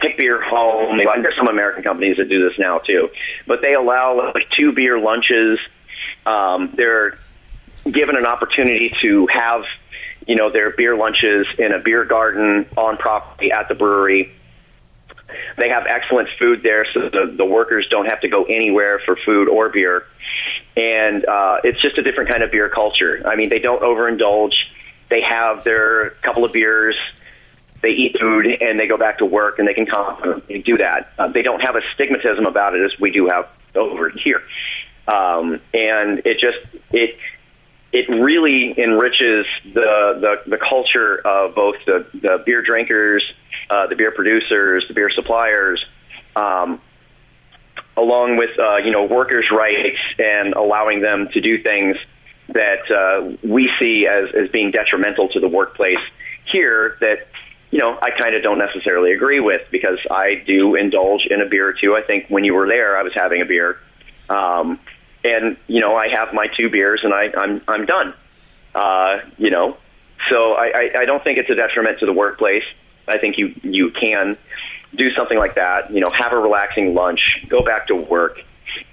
take 0.00 0.18
beer 0.18 0.42
home. 0.42 0.98
There's 0.98 1.36
some 1.36 1.48
American 1.48 1.82
companies 1.82 2.16
that 2.16 2.28
do 2.28 2.48
this 2.48 2.58
now 2.58 2.78
too, 2.78 3.10
but 3.46 3.62
they 3.62 3.74
allow 3.74 4.32
like 4.34 4.50
two 4.50 4.72
beer 4.72 4.98
lunches. 4.98 5.58
Um, 6.26 6.72
they're 6.74 7.18
given 7.84 8.16
an 8.16 8.26
opportunity 8.26 8.94
to 9.02 9.26
have, 9.28 9.64
you 10.26 10.36
know, 10.36 10.50
their 10.50 10.70
beer 10.70 10.96
lunches 10.96 11.46
in 11.58 11.72
a 11.72 11.78
beer 11.78 12.04
garden 12.04 12.66
on 12.76 12.96
property 12.96 13.52
at 13.52 13.68
the 13.68 13.74
brewery. 13.74 14.32
They 15.56 15.68
have 15.68 15.86
excellent 15.86 16.28
food 16.38 16.62
there, 16.62 16.86
so 16.92 17.08
the, 17.08 17.32
the 17.36 17.44
workers 17.44 17.86
don't 17.88 18.06
have 18.06 18.20
to 18.22 18.28
go 18.28 18.44
anywhere 18.44 19.00
for 19.04 19.16
food 19.16 19.48
or 19.48 19.68
beer. 19.68 20.04
And 20.76 21.24
uh, 21.24 21.60
it's 21.64 21.80
just 21.80 21.98
a 21.98 22.02
different 22.02 22.30
kind 22.30 22.42
of 22.42 22.50
beer 22.50 22.68
culture. 22.68 23.22
I 23.24 23.36
mean, 23.36 23.48
they 23.48 23.60
don't 23.60 23.82
overindulge 23.82 24.54
they 25.10 25.20
have 25.22 25.64
their 25.64 26.10
couple 26.22 26.44
of 26.44 26.52
beers, 26.52 26.96
they 27.82 27.90
eat 27.90 28.16
food, 28.18 28.46
and 28.46 28.78
they 28.78 28.86
go 28.86 28.96
back 28.96 29.18
to 29.18 29.26
work, 29.26 29.58
and 29.58 29.68
they 29.68 29.74
can 29.74 29.86
confidently 29.86 30.62
do 30.62 30.78
that. 30.78 31.12
Uh, 31.18 31.28
they 31.28 31.42
don't 31.42 31.60
have 31.60 31.76
a 31.76 31.80
stigmatism 31.94 32.46
about 32.46 32.74
it 32.74 32.84
as 32.84 32.98
we 32.98 33.10
do 33.10 33.26
have 33.26 33.48
over 33.74 34.10
here, 34.10 34.42
um, 35.08 35.60
and 35.74 36.22
it 36.24 36.38
just 36.40 36.58
it 36.92 37.16
it 37.92 38.08
really 38.08 38.78
enriches 38.78 39.46
the 39.64 40.38
the, 40.44 40.50
the 40.50 40.58
culture 40.58 41.20
of 41.24 41.54
both 41.54 41.76
the, 41.86 42.06
the 42.14 42.42
beer 42.44 42.62
drinkers, 42.62 43.24
uh, 43.68 43.86
the 43.86 43.96
beer 43.96 44.10
producers, 44.10 44.84
the 44.88 44.94
beer 44.94 45.10
suppliers. 45.10 45.84
Um, 46.36 46.80
along 47.96 48.36
with 48.36 48.58
uh, 48.58 48.76
you 48.76 48.90
know 48.90 49.04
workers' 49.04 49.50
rights 49.50 49.98
and 50.18 50.54
allowing 50.54 51.00
them 51.00 51.28
to 51.32 51.40
do 51.40 51.62
things 51.62 51.96
that 52.48 52.90
uh, 52.90 53.36
we 53.46 53.70
see 53.78 54.06
as, 54.06 54.34
as 54.34 54.48
being 54.50 54.70
detrimental 54.70 55.28
to 55.28 55.40
the 55.40 55.48
workplace 55.48 55.98
here 56.50 56.96
that 57.00 57.28
you 57.70 57.78
know 57.78 57.96
I 58.00 58.10
kind 58.10 58.34
of 58.34 58.42
don't 58.42 58.58
necessarily 58.58 59.12
agree 59.12 59.40
with 59.40 59.62
because 59.70 59.98
I 60.10 60.42
do 60.46 60.74
indulge 60.74 61.26
in 61.26 61.40
a 61.40 61.46
beer 61.46 61.68
or 61.68 61.72
two. 61.72 61.94
I 61.94 62.02
think 62.02 62.26
when 62.28 62.44
you 62.44 62.54
were 62.54 62.66
there, 62.66 62.96
I 62.96 63.02
was 63.02 63.12
having 63.14 63.42
a 63.42 63.46
beer, 63.46 63.78
um, 64.30 64.78
and 65.24 65.56
you 65.66 65.80
know 65.80 65.96
I 65.96 66.08
have 66.08 66.32
my 66.32 66.46
two 66.56 66.70
beers 66.70 67.00
and 67.04 67.12
I, 67.12 67.30
I'm 67.36 67.60
I'm 67.68 67.86
done. 67.86 68.14
Uh, 68.74 69.18
you 69.36 69.50
know, 69.50 69.76
so 70.28 70.52
I, 70.52 70.66
I, 70.66 70.90
I 71.00 71.04
don't 71.04 71.22
think 71.22 71.38
it's 71.38 71.50
a 71.50 71.54
detriment 71.54 71.98
to 72.00 72.06
the 72.06 72.12
workplace. 72.12 72.64
I 73.08 73.18
think 73.18 73.36
you 73.36 73.54
you 73.62 73.90
can 73.90 74.38
do 74.94 75.12
something 75.14 75.38
like 75.38 75.54
that. 75.56 75.92
You 75.92 76.00
know, 76.00 76.10
have 76.10 76.32
a 76.32 76.38
relaxing 76.38 76.94
lunch, 76.94 77.44
go 77.48 77.62
back 77.62 77.88
to 77.88 77.96
work, 77.96 78.38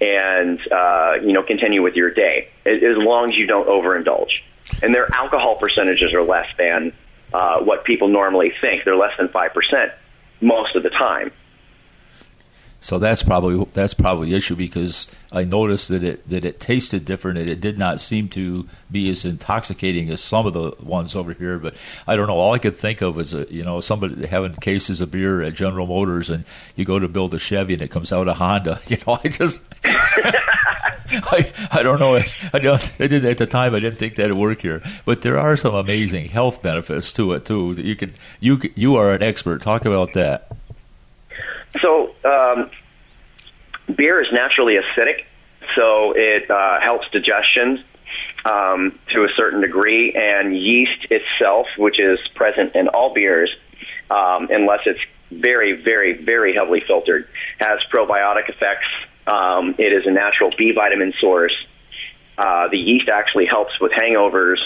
and 0.00 0.60
uh, 0.70 1.18
you 1.22 1.32
know 1.32 1.42
continue 1.42 1.82
with 1.82 1.94
your 1.94 2.10
day 2.10 2.48
as 2.66 2.96
long 2.96 3.30
as 3.30 3.38
you 3.38 3.46
don't 3.46 3.68
overindulge. 3.68 4.42
And 4.82 4.94
their 4.94 5.12
alcohol 5.14 5.56
percentages 5.56 6.12
are 6.12 6.22
less 6.22 6.48
than 6.58 6.92
uh, 7.32 7.60
what 7.60 7.84
people 7.84 8.08
normally 8.08 8.52
think. 8.60 8.84
They're 8.84 8.96
less 8.96 9.16
than 9.16 9.28
five 9.28 9.54
percent 9.54 9.92
most 10.40 10.76
of 10.76 10.82
the 10.82 10.90
time. 10.90 11.30
So 12.80 13.00
that's 13.00 13.24
probably 13.24 13.66
that's 13.72 13.92
probably 13.92 14.30
the 14.30 14.36
issue 14.36 14.54
because 14.54 15.08
I 15.32 15.42
noticed 15.42 15.88
that 15.88 16.04
it 16.04 16.28
that 16.28 16.44
it 16.44 16.60
tasted 16.60 17.04
different 17.04 17.38
and 17.38 17.50
it 17.50 17.60
did 17.60 17.76
not 17.76 17.98
seem 17.98 18.28
to 18.30 18.68
be 18.90 19.10
as 19.10 19.24
intoxicating 19.24 20.10
as 20.10 20.20
some 20.20 20.46
of 20.46 20.52
the 20.52 20.72
ones 20.80 21.16
over 21.16 21.32
here. 21.32 21.58
But 21.58 21.74
I 22.06 22.14
don't 22.14 22.28
know. 22.28 22.36
All 22.36 22.54
I 22.54 22.58
could 22.58 22.76
think 22.76 23.02
of 23.02 23.18
is 23.18 23.34
a, 23.34 23.52
you 23.52 23.64
know 23.64 23.80
somebody 23.80 24.26
having 24.26 24.54
cases 24.54 25.00
of 25.00 25.10
beer 25.10 25.42
at 25.42 25.54
General 25.54 25.88
Motors 25.88 26.30
and 26.30 26.44
you 26.76 26.84
go 26.84 27.00
to 27.00 27.08
build 27.08 27.34
a 27.34 27.38
Chevy 27.38 27.74
and 27.74 27.82
it 27.82 27.90
comes 27.90 28.12
out 28.12 28.28
a 28.28 28.34
Honda. 28.34 28.80
You 28.88 28.96
know, 29.06 29.18
I 29.22 29.28
just 29.28 29.62
I 29.84 31.52
I 31.70 31.82
don't 31.82 31.98
know. 31.98 32.16
I 32.52 32.58
don't. 32.58 33.00
I 33.00 33.06
did 33.06 33.24
at 33.24 33.38
the 33.38 33.46
time. 33.46 33.74
I 33.74 33.80
didn't 33.80 33.98
think 33.98 34.14
that'd 34.14 34.36
work 34.36 34.62
here. 34.62 34.82
But 35.04 35.22
there 35.22 35.38
are 35.38 35.56
some 35.56 35.74
amazing 35.74 36.28
health 36.28 36.62
benefits 36.62 37.12
to 37.14 37.32
it 37.32 37.44
too. 37.44 37.74
That 37.74 37.84
you 37.84 37.96
can 37.96 38.14
you 38.40 38.60
you 38.76 38.96
are 38.96 39.12
an 39.12 39.22
expert. 39.22 39.60
Talk 39.62 39.84
about 39.84 40.12
that. 40.14 40.52
So, 41.80 42.14
um, 42.24 42.70
beer 43.94 44.22
is 44.22 44.32
naturally 44.32 44.76
acidic, 44.76 45.24
so 45.74 46.12
it 46.16 46.50
uh, 46.50 46.80
helps 46.80 47.10
digestion 47.10 47.84
um, 48.44 48.98
to 49.08 49.24
a 49.24 49.28
certain 49.36 49.60
degree, 49.60 50.12
and 50.14 50.56
yeast 50.56 51.06
itself, 51.10 51.66
which 51.76 52.00
is 52.00 52.18
present 52.34 52.74
in 52.74 52.88
all 52.88 53.12
beers, 53.12 53.54
um, 54.10 54.48
unless 54.50 54.80
it's 54.86 55.00
very, 55.30 55.72
very, 55.72 56.12
very 56.12 56.54
heavily 56.54 56.80
filtered, 56.86 57.28
has 57.58 57.80
probiotic 57.92 58.48
effects. 58.48 58.86
Um, 59.26 59.74
it 59.78 59.92
is 59.92 60.06
a 60.06 60.10
natural 60.10 60.50
B 60.56 60.72
vitamin 60.72 61.12
source. 61.20 61.54
Uh, 62.38 62.68
the 62.68 62.78
yeast 62.78 63.08
actually 63.08 63.44
helps 63.44 63.78
with 63.80 63.92
hangovers, 63.92 64.58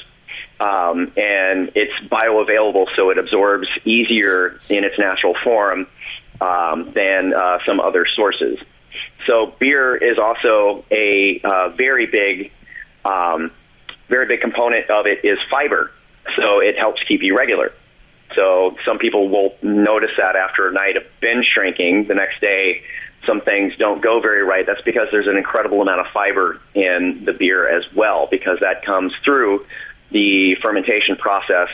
um, 0.61 1.13
and 1.17 1.73
it's 1.75 1.93
bioavailable, 2.09 2.87
so 2.95 3.11
it 3.11 3.19
absorbs 3.19 3.67
easier 3.85 4.61
in 4.69 4.85
its 4.85 4.99
natural 4.99 5.35
form 5.43 5.87
um, 6.43 6.93
than 6.93 7.33
uh, 7.33 7.59
some 7.65 7.81
other 7.81 8.05
sources. 8.05 8.59
So 9.27 9.55
beer 9.59 9.97
is 9.97 10.19
also 10.19 10.85
a 10.91 11.41
uh, 11.43 11.69
very 11.71 12.07
big, 12.07 12.51
um, 13.05 13.53
very 14.09 14.27
big 14.27 14.41
component 14.41 14.91
of 14.91 15.07
it 15.07 15.25
is 15.25 15.39
fiber. 15.49 15.93
So 16.37 16.61
it 16.61 16.77
helps 16.77 17.03
keep 17.05 17.23
you 17.23 17.37
regular. 17.37 17.73
So 18.35 18.77
some 18.85 18.99
people 18.99 19.29
will 19.29 19.55
notice 19.63 20.13
that 20.17 20.37
after 20.37 20.69
a 20.69 20.73
night 20.73 20.97
of 20.97 21.05
binge 21.21 21.49
drinking, 21.55 22.07
the 22.07 22.15
next 22.15 22.41
day 22.41 22.83
some 23.27 23.41
things 23.41 23.77
don't 23.77 24.03
go 24.03 24.19
very 24.21 24.43
right. 24.43 24.67
That's 24.67 24.83
because 24.83 25.09
there's 25.13 25.29
an 25.29 25.37
incredible 25.37 25.81
amount 25.81 26.01
of 26.01 26.09
fiber 26.09 26.61
in 26.75 27.25
the 27.25 27.33
beer 27.33 27.69
as 27.69 27.85
well, 27.95 28.27
because 28.29 28.59
that 28.61 28.85
comes 28.85 29.13
through 29.25 29.65
the 30.11 30.57
fermentation 30.57 31.15
process 31.17 31.69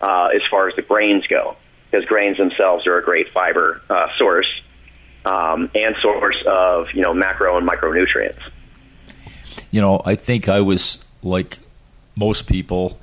uh, 0.00 0.28
as 0.34 0.42
far 0.48 0.68
as 0.68 0.76
the 0.76 0.82
grains 0.82 1.26
go 1.26 1.56
because 1.92 2.06
grains 2.06 2.38
themselves 2.38 2.86
are 2.86 2.96
a 2.96 3.04
great 3.04 3.30
fiber 3.32 3.82
uh, 3.90 4.08
source 4.16 4.48
um, 5.24 5.70
and 5.74 5.94
source 6.00 6.36
of 6.46 6.88
you 6.94 7.02
know 7.02 7.14
macro 7.14 7.58
and 7.58 7.68
micronutrients. 7.68 8.40
You 9.70 9.80
know, 9.80 10.02
I 10.04 10.14
think 10.14 10.48
I 10.48 10.60
was 10.60 10.98
like 11.22 11.58
most 12.16 12.46
people, 12.46 12.98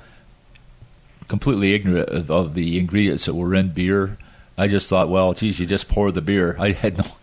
completely 1.28 1.74
ignorant 1.74 2.08
of, 2.08 2.30
of 2.30 2.54
the 2.54 2.78
ingredients 2.78 3.26
that 3.26 3.34
were 3.34 3.54
in 3.54 3.70
beer. 3.70 4.18
I 4.58 4.68
just 4.68 4.90
thought, 4.90 5.08
well, 5.08 5.32
geez, 5.32 5.58
you 5.58 5.64
just 5.64 5.88
pour 5.88 6.12
the 6.12 6.20
beer. 6.20 6.54
I 6.58 6.72
had 6.72 6.98
no. 6.98 7.04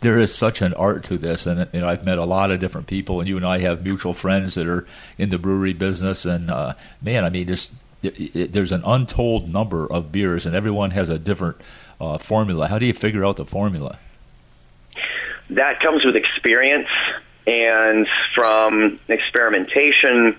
There 0.00 0.18
is 0.18 0.34
such 0.34 0.60
an 0.60 0.74
art 0.74 1.02
to 1.04 1.16
this, 1.16 1.46
and 1.46 1.66
you 1.72 1.80
know, 1.80 1.88
I've 1.88 2.04
met 2.04 2.18
a 2.18 2.26
lot 2.26 2.50
of 2.50 2.60
different 2.60 2.88
people, 2.88 3.20
and 3.20 3.28
you 3.28 3.38
and 3.38 3.46
I 3.46 3.60
have 3.60 3.84
mutual 3.84 4.12
friends 4.12 4.54
that 4.54 4.66
are 4.66 4.86
in 5.16 5.30
the 5.30 5.38
brewery 5.38 5.72
business, 5.72 6.26
and 6.26 6.50
uh, 6.50 6.74
man, 7.00 7.24
I 7.24 7.30
mean, 7.30 7.46
just 7.46 7.72
there's 8.10 8.72
an 8.72 8.82
untold 8.84 9.52
number 9.52 9.90
of 9.90 10.12
beers, 10.12 10.46
and 10.46 10.54
everyone 10.54 10.90
has 10.92 11.08
a 11.08 11.18
different 11.18 11.56
uh, 12.00 12.18
formula. 12.18 12.68
How 12.68 12.78
do 12.78 12.86
you 12.86 12.92
figure 12.92 13.24
out 13.24 13.36
the 13.36 13.44
formula? 13.44 13.98
That 15.50 15.80
comes 15.80 16.04
with 16.04 16.16
experience 16.16 16.88
and 17.46 18.08
from 18.34 18.98
experimentation 19.08 20.36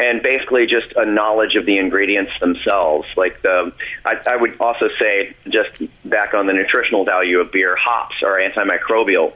and 0.00 0.22
basically 0.22 0.66
just 0.66 0.92
a 0.96 1.04
knowledge 1.04 1.54
of 1.54 1.66
the 1.66 1.78
ingredients 1.78 2.32
themselves. 2.40 3.06
Like 3.16 3.42
the, 3.42 3.72
I, 4.04 4.20
I 4.26 4.36
would 4.36 4.60
also 4.60 4.88
say, 4.98 5.34
just 5.48 5.82
back 6.04 6.34
on 6.34 6.46
the 6.46 6.52
nutritional 6.52 7.04
value 7.04 7.40
of 7.40 7.52
beer, 7.52 7.76
hops 7.76 8.22
are 8.22 8.38
antimicrobial, 8.38 9.34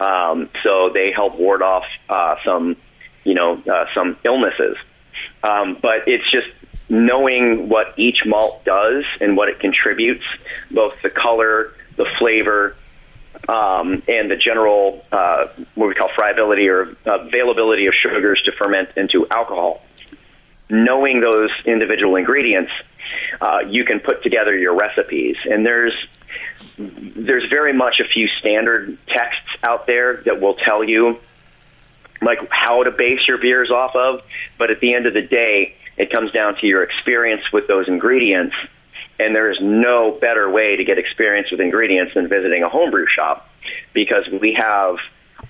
um, 0.00 0.48
so 0.62 0.90
they 0.90 1.12
help 1.12 1.36
ward 1.36 1.62
off 1.62 1.84
uh, 2.08 2.36
some, 2.44 2.76
you 3.24 3.34
know, 3.34 3.62
uh, 3.70 3.86
some 3.94 4.16
illnesses. 4.24 4.76
Um, 5.42 5.78
but 5.80 6.08
it's 6.08 6.28
just 6.30 6.48
knowing 6.88 7.68
what 7.68 7.94
each 7.96 8.24
malt 8.24 8.64
does 8.64 9.04
and 9.20 9.36
what 9.36 9.48
it 9.48 9.60
contributes, 9.60 10.24
both 10.70 10.94
the 11.02 11.10
color, 11.10 11.72
the 11.96 12.06
flavor, 12.18 12.76
um, 13.48 14.02
and 14.08 14.30
the 14.30 14.36
general 14.36 15.04
uh, 15.12 15.48
what 15.74 15.88
we 15.88 15.94
call 15.94 16.08
friability 16.14 16.68
or 16.68 16.96
availability 17.04 17.86
of 17.86 17.94
sugars 17.94 18.42
to 18.44 18.52
ferment 18.52 18.90
into 18.96 19.26
alcohol. 19.30 19.82
Knowing 20.70 21.20
those 21.20 21.50
individual 21.64 22.16
ingredients, 22.16 22.72
uh, 23.40 23.60
you 23.66 23.84
can 23.84 24.00
put 24.00 24.22
together 24.22 24.56
your 24.56 24.74
recipes. 24.74 25.36
And 25.44 25.64
there's 25.64 25.94
there's 26.76 27.48
very 27.48 27.72
much 27.72 28.00
a 28.00 28.04
few 28.04 28.28
standard 28.28 28.98
texts 29.08 29.48
out 29.62 29.86
there 29.86 30.18
that 30.24 30.40
will 30.40 30.54
tell 30.54 30.84
you 30.84 31.18
like 32.20 32.38
how 32.50 32.82
to 32.82 32.90
base 32.90 33.26
your 33.26 33.38
beers 33.38 33.70
off 33.70 33.94
of. 33.96 34.22
But 34.58 34.70
at 34.70 34.80
the 34.80 34.94
end 34.94 35.06
of 35.06 35.14
the 35.14 35.22
day, 35.22 35.74
it 35.98 36.10
comes 36.10 36.32
down 36.32 36.56
to 36.60 36.66
your 36.66 36.82
experience 36.82 37.42
with 37.52 37.66
those 37.66 37.88
ingredients. 37.88 38.54
And 39.20 39.34
there 39.34 39.50
is 39.50 39.58
no 39.60 40.12
better 40.12 40.48
way 40.48 40.76
to 40.76 40.84
get 40.84 40.96
experience 40.96 41.50
with 41.50 41.60
ingredients 41.60 42.14
than 42.14 42.28
visiting 42.28 42.62
a 42.62 42.68
homebrew 42.68 43.06
shop 43.06 43.50
because 43.92 44.28
we 44.28 44.54
have 44.54 44.96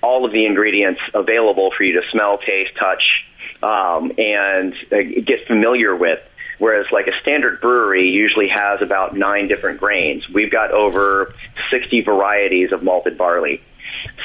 all 0.01 0.25
of 0.25 0.31
the 0.31 0.45
ingredients 0.45 1.01
available 1.13 1.71
for 1.77 1.83
you 1.83 2.01
to 2.01 2.07
smell, 2.09 2.39
taste, 2.39 2.71
touch, 2.77 3.25
um, 3.61 4.11
and 4.17 4.73
uh, 4.91 5.21
get 5.23 5.45
familiar 5.47 5.95
with. 5.95 6.19
Whereas, 6.57 6.87
like 6.91 7.07
a 7.07 7.17
standard 7.21 7.61
brewery 7.61 8.09
usually 8.09 8.49
has 8.49 8.81
about 8.81 9.15
nine 9.15 9.47
different 9.47 9.79
grains. 9.79 10.27
We've 10.27 10.51
got 10.51 10.71
over 10.71 11.33
60 11.69 12.01
varieties 12.01 12.73
of 12.73 12.83
malted 12.83 13.17
barley. 13.17 13.61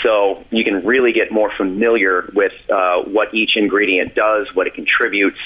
So 0.03 0.45
you 0.51 0.65
can 0.65 0.85
really 0.85 1.13
get 1.13 1.31
more 1.31 1.51
familiar 1.57 2.29
with 2.35 2.53
uh, 2.71 3.03
what 3.03 3.33
each 3.35 3.57
ingredient 3.57 4.15
does, 4.15 4.49
what 4.55 4.67
it 4.67 4.75
contributes, 4.75 5.39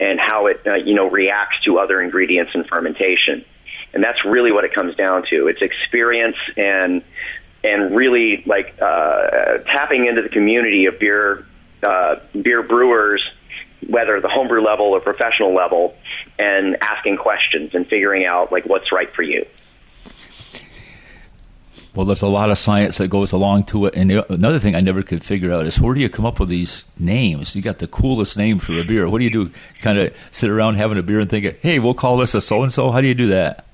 and 0.00 0.18
how 0.18 0.46
it 0.46 0.62
uh, 0.66 0.74
you 0.74 0.94
know 0.94 1.08
reacts 1.08 1.62
to 1.64 1.78
other 1.78 2.00
ingredients 2.00 2.52
in 2.54 2.64
fermentation. 2.64 3.44
And 3.92 4.02
that's 4.02 4.24
really 4.24 4.52
what 4.52 4.64
it 4.64 4.72
comes 4.72 4.94
down 4.96 5.24
to. 5.30 5.48
It's 5.48 5.62
experience 5.62 6.36
and 6.56 7.02
and 7.62 7.94
really 7.94 8.42
like 8.46 8.74
uh, 8.80 9.58
tapping 9.58 10.06
into 10.06 10.22
the 10.22 10.28
community 10.28 10.86
of 10.86 10.98
beer 10.98 11.44
uh, 11.82 12.16
beer 12.40 12.62
brewers, 12.62 13.22
whether 13.86 14.20
the 14.20 14.28
homebrew 14.28 14.62
level 14.62 14.86
or 14.86 15.00
professional 15.00 15.54
level, 15.54 15.96
and 16.38 16.76
asking 16.82 17.16
questions 17.16 17.74
and 17.74 17.86
figuring 17.86 18.24
out 18.24 18.50
like 18.50 18.64
what's 18.64 18.92
right 18.92 19.14
for 19.14 19.22
you. 19.22 19.44
Well, 21.94 22.06
there's 22.06 22.22
a 22.22 22.28
lot 22.28 22.50
of 22.50 22.58
science 22.58 22.98
that 22.98 23.08
goes 23.08 23.32
along 23.32 23.64
to 23.64 23.86
it. 23.86 23.96
And 23.96 24.12
another 24.12 24.60
thing 24.60 24.76
I 24.76 24.80
never 24.80 25.02
could 25.02 25.24
figure 25.24 25.52
out 25.52 25.66
is 25.66 25.80
where 25.80 25.92
do 25.92 26.00
you 26.00 26.08
come 26.08 26.24
up 26.24 26.38
with 26.38 26.48
these 26.48 26.84
names? 26.98 27.56
You 27.56 27.62
got 27.62 27.78
the 27.78 27.88
coolest 27.88 28.36
name 28.38 28.60
for 28.60 28.78
a 28.78 28.84
beer. 28.84 29.08
What 29.08 29.18
do 29.18 29.24
you 29.24 29.30
do? 29.30 29.50
Kind 29.80 29.98
of 29.98 30.14
sit 30.30 30.50
around 30.50 30.76
having 30.76 30.98
a 30.98 31.02
beer 31.02 31.18
and 31.18 31.28
think, 31.28 31.58
hey, 31.60 31.80
we'll 31.80 31.94
call 31.94 32.16
this 32.18 32.34
a 32.34 32.40
so 32.40 32.62
and 32.62 32.72
so? 32.72 32.92
How 32.92 33.00
do 33.00 33.08
you 33.08 33.14
do 33.14 33.28
that? 33.28 33.66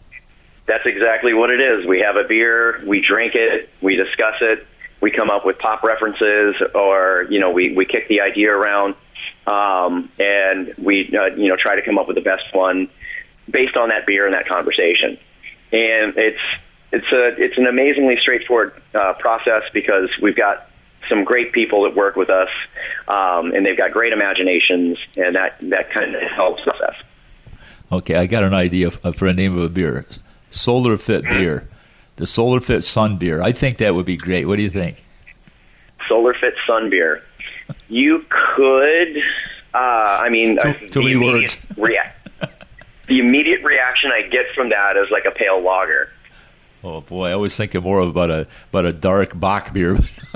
That's 0.65 0.87
exactly 0.87 1.35
what 1.35 1.51
it 1.51 1.61
is. 1.61 1.87
We 1.87 2.01
have 2.01 2.17
a 2.17 2.25
beer, 2.25 2.83
we 2.87 3.01
drink 3.01 3.35
it, 3.35 3.69
we 3.83 3.97
discuss 3.97 4.37
it, 4.41 4.67
we 5.01 5.11
come 5.11 5.31
up 5.31 5.45
with 5.45 5.59
pop 5.59 5.85
references, 5.85 6.57
or, 6.75 7.27
you 7.31 7.39
know, 7.39 7.51
we, 7.51 7.73
we 7.75 7.85
kick 7.85 8.09
the 8.09 8.23
idea 8.23 8.51
around, 8.51 8.97
um, 9.47 10.11
and 10.19 10.75
we, 10.79 11.15
uh, 11.17 11.27
you 11.37 11.49
know, 11.49 11.57
try 11.57 11.77
to 11.77 11.83
come 11.83 11.99
up 11.99 12.09
with 12.09 12.17
the 12.17 12.23
best 12.23 12.53
one 12.53 12.89
based 13.49 13.77
on 13.77 13.91
that 13.91 14.07
beer 14.07 14.27
and 14.27 14.35
that 14.35 14.49
conversation. 14.49 15.19
And 15.71 16.17
it's, 16.17 16.41
it's 16.93 17.11
a 17.13 17.43
it's 17.43 17.59
an 17.59 17.67
amazingly 17.67 18.17
straightforward 18.17 18.73
uh, 18.95 19.15
process 19.15 19.63
because 19.73 20.11
we've 20.21 20.37
got 20.37 20.69
some 21.09 21.25
great 21.25 21.53
people 21.53 21.83
that 21.85 21.95
work 21.95 22.17
with 22.17 22.31
us, 22.31 22.49
um, 23.09 23.53
and 23.53 23.65
they've 23.65 23.77
got 23.77 23.93
great 23.93 24.13
imaginations, 24.13 24.99
and 25.17 25.37
that 25.37 25.57
that 25.71 25.91
kind 25.91 26.15
of 26.15 26.23
helps 26.23 26.67
us. 26.67 26.95
Okay, 27.93 28.17
I 28.17 28.27
got 28.27 28.43
an 28.43 28.55
idea 28.55 28.91
for 28.91 29.27
a 29.27 29.33
name 29.33 29.57
of 29.57 29.65
a 29.65 29.69
beer. 29.69 30.07
Solar 30.51 30.97
Fit 30.97 31.23
beer. 31.23 31.69
The 32.17 32.27
Solar 32.27 32.61
Fit 32.61 32.83
Sun 32.83 33.19
beer. 33.19 33.43
I 33.43 33.53
think 33.53 33.79
that 33.79 33.95
would 33.95 34.07
be 34.07 34.17
great. 34.17 34.47
What 34.47 34.57
do 34.57 34.63
you 34.63 34.71
think? 34.71 35.05
Solar 36.09 36.35
Fit 36.35 36.55
Sun 36.67 36.91
beer. 36.91 37.23
You 37.89 38.25
could. 38.29 39.19
Uh, 39.75 40.19
I 40.23 40.31
mean, 40.31 40.59
too, 40.61 40.89
too 40.89 41.03
many 41.03 41.17
words. 41.17 41.59
Rea- 41.77 42.11
the 43.09 43.19
immediate 43.19 43.63
reaction 43.63 44.11
I 44.11 44.23
get 44.23 44.47
from 44.55 44.71
that 44.71 44.97
is 44.97 45.11
like 45.11 45.27
a 45.27 45.31
pale 45.31 45.61
lager. 45.61 46.11
Oh 46.87 47.01
boy, 47.01 47.31
I 47.31 47.35
was 47.35 47.57
thinking 47.57 47.83
more 47.83 47.99
about 47.99 48.31
a 48.31 48.47
about 48.71 48.85
a 48.85 48.93
dark 48.93 49.39
Bock 49.39 49.73
beer. 49.73 49.97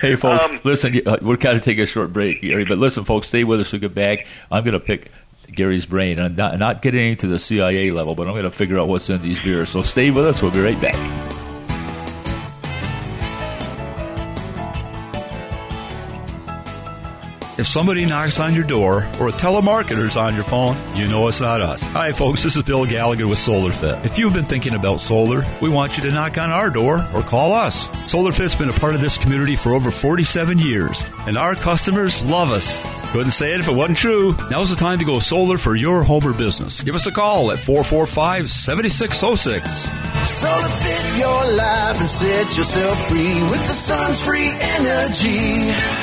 hey 0.00 0.16
folks, 0.16 0.48
um, 0.48 0.60
listen, 0.64 1.06
uh, 1.06 1.18
we're 1.20 1.36
kind 1.36 1.58
of 1.58 1.62
taking 1.62 1.82
a 1.82 1.86
short 1.86 2.10
break, 2.10 2.40
Gary. 2.40 2.64
But 2.64 2.78
listen, 2.78 3.04
folks, 3.04 3.28
stay 3.28 3.44
with 3.44 3.60
us. 3.60 3.70
We 3.70 3.80
get 3.80 3.94
back. 3.94 4.26
I'm 4.50 4.64
going 4.64 4.72
to 4.72 4.80
pick 4.80 5.12
Gary's 5.52 5.84
brain, 5.84 6.18
and 6.18 6.38
not 6.38 6.58
not 6.58 6.80
getting 6.80 7.10
into 7.10 7.26
the 7.26 7.38
CIA 7.38 7.90
level, 7.90 8.14
but 8.14 8.26
I'm 8.26 8.32
going 8.32 8.44
to 8.44 8.50
figure 8.50 8.78
out 8.78 8.88
what's 8.88 9.10
in 9.10 9.20
these 9.20 9.40
beers. 9.40 9.68
So 9.68 9.82
stay 9.82 10.10
with 10.10 10.24
us. 10.24 10.40
We'll 10.40 10.52
be 10.52 10.62
right 10.62 10.80
back. 10.80 11.37
If 17.58 17.66
somebody 17.66 18.06
knocks 18.06 18.38
on 18.38 18.54
your 18.54 18.62
door 18.62 18.98
or 19.18 19.30
a 19.30 19.32
telemarketer's 19.32 20.16
on 20.16 20.36
your 20.36 20.44
phone, 20.44 20.76
you 20.94 21.08
know 21.08 21.26
it's 21.26 21.40
not 21.40 21.60
us. 21.60 21.82
Hi, 21.82 22.12
folks. 22.12 22.44
This 22.44 22.56
is 22.56 22.62
Bill 22.62 22.86
Gallagher 22.86 23.26
with 23.26 23.40
SolarFit. 23.40 24.04
If 24.04 24.16
you've 24.16 24.32
been 24.32 24.44
thinking 24.44 24.76
about 24.76 25.00
solar, 25.00 25.44
we 25.60 25.68
want 25.68 25.96
you 25.96 26.04
to 26.04 26.12
knock 26.12 26.38
on 26.38 26.52
our 26.52 26.70
door 26.70 27.04
or 27.12 27.22
call 27.22 27.52
us. 27.54 27.88
SolarFit's 28.06 28.54
been 28.54 28.68
a 28.68 28.74
part 28.74 28.94
of 28.94 29.00
this 29.00 29.18
community 29.18 29.56
for 29.56 29.74
over 29.74 29.90
47 29.90 30.58
years, 30.58 31.04
and 31.26 31.36
our 31.36 31.56
customers 31.56 32.24
love 32.24 32.52
us. 32.52 32.78
Couldn't 33.10 33.32
say 33.32 33.54
it 33.54 33.60
if 33.60 33.66
it 33.66 33.74
wasn't 33.74 33.98
true. 33.98 34.36
Now's 34.52 34.70
the 34.70 34.76
time 34.76 35.00
to 35.00 35.04
go 35.04 35.18
solar 35.18 35.58
for 35.58 35.74
your 35.74 36.04
home 36.04 36.24
or 36.24 36.32
business. 36.32 36.80
Give 36.82 36.94
us 36.94 37.08
a 37.08 37.12
call 37.12 37.50
at 37.50 37.58
445 37.58 38.52
7606. 38.52 39.68
Solar 40.30 40.68
fit 40.68 41.18
your 41.18 41.56
life 41.56 42.00
and 42.00 42.08
set 42.08 42.56
yourself 42.56 43.08
free 43.08 43.42
with 43.42 43.66
the 43.66 43.74
sun's 43.74 44.24
free 44.24 44.52
energy. 44.78 45.97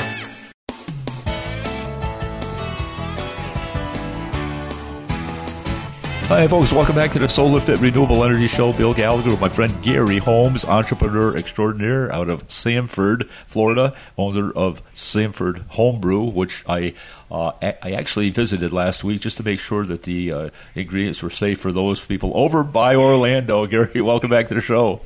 Hi, 6.28 6.48
folks. 6.48 6.72
Welcome 6.72 6.96
back 6.96 7.12
to 7.12 7.20
the 7.20 7.28
Solar 7.28 7.60
Fit 7.60 7.78
Renewable 7.78 8.24
Energy 8.24 8.48
Show. 8.48 8.72
Bill 8.72 8.92
Gallagher 8.92 9.30
with 9.30 9.40
my 9.40 9.48
friend 9.48 9.80
Gary 9.80 10.18
Holmes, 10.18 10.64
entrepreneur 10.64 11.36
extraordinaire 11.36 12.12
out 12.12 12.28
of 12.28 12.50
Sanford, 12.50 13.30
Florida, 13.46 13.94
owner 14.18 14.50
of 14.50 14.82
Sanford 14.92 15.58
Homebrew, 15.68 16.24
which 16.24 16.64
I 16.68 16.94
uh, 17.30 17.52
I 17.60 17.92
actually 17.92 18.30
visited 18.30 18.72
last 18.72 19.04
week 19.04 19.20
just 19.20 19.36
to 19.36 19.44
make 19.44 19.60
sure 19.60 19.86
that 19.86 20.02
the 20.02 20.32
uh, 20.32 20.50
ingredients 20.74 21.22
were 21.22 21.30
safe 21.30 21.60
for 21.60 21.70
those 21.70 22.04
people 22.04 22.32
over 22.34 22.64
by 22.64 22.96
Orlando. 22.96 23.64
Gary, 23.68 24.00
welcome 24.00 24.28
back 24.28 24.48
to 24.48 24.54
the 24.54 24.60
show. 24.60 25.02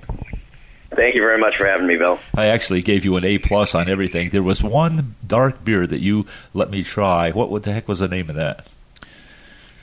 Thank 0.88 1.14
you 1.14 1.20
very 1.20 1.38
much 1.38 1.58
for 1.58 1.66
having 1.66 1.86
me, 1.86 1.98
Bill. 1.98 2.18
I 2.34 2.46
actually 2.46 2.80
gave 2.80 3.04
you 3.04 3.16
an 3.16 3.26
A 3.26 3.36
plus 3.36 3.74
on 3.74 3.90
everything. 3.90 4.30
There 4.30 4.42
was 4.42 4.62
one 4.62 5.16
dark 5.26 5.62
beer 5.66 5.86
that 5.86 6.00
you 6.00 6.24
let 6.54 6.70
me 6.70 6.82
try. 6.82 7.30
What, 7.30 7.50
what 7.50 7.64
the 7.64 7.74
heck 7.74 7.88
was 7.88 7.98
the 7.98 8.08
name 8.08 8.30
of 8.30 8.36
that? 8.36 8.66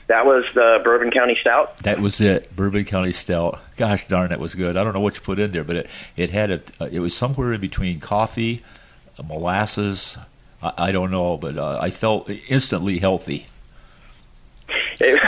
That 0.08 0.24
was 0.24 0.46
the 0.54 0.80
Bourbon 0.82 1.10
County 1.10 1.36
Stout. 1.38 1.76
That 1.78 2.00
was 2.00 2.18
it, 2.20 2.54
Bourbon 2.56 2.84
County 2.86 3.12
Stout. 3.12 3.60
Gosh 3.76 4.08
darn, 4.08 4.30
that 4.30 4.40
was 4.40 4.54
good. 4.54 4.78
I 4.78 4.82
don't 4.82 4.94
know 4.94 5.00
what 5.00 5.16
you 5.16 5.20
put 5.20 5.38
in 5.38 5.52
there, 5.52 5.64
but 5.64 5.76
it 5.76 5.90
it 6.16 6.30
had 6.30 6.50
a 6.50 6.62
uh, 6.80 6.88
it 6.90 7.00
was 7.00 7.14
somewhere 7.14 7.52
in 7.52 7.60
between 7.60 8.00
coffee, 8.00 8.64
uh, 9.18 9.22
molasses. 9.22 10.16
I, 10.62 10.72
I, 10.78 10.92
don't 10.92 11.10
know, 11.10 11.36
but 11.36 11.58
uh, 11.58 11.78
I 11.80 11.90
felt 11.90 12.30
instantly 12.48 12.98
healthy. 12.98 13.46
It, 14.98 15.20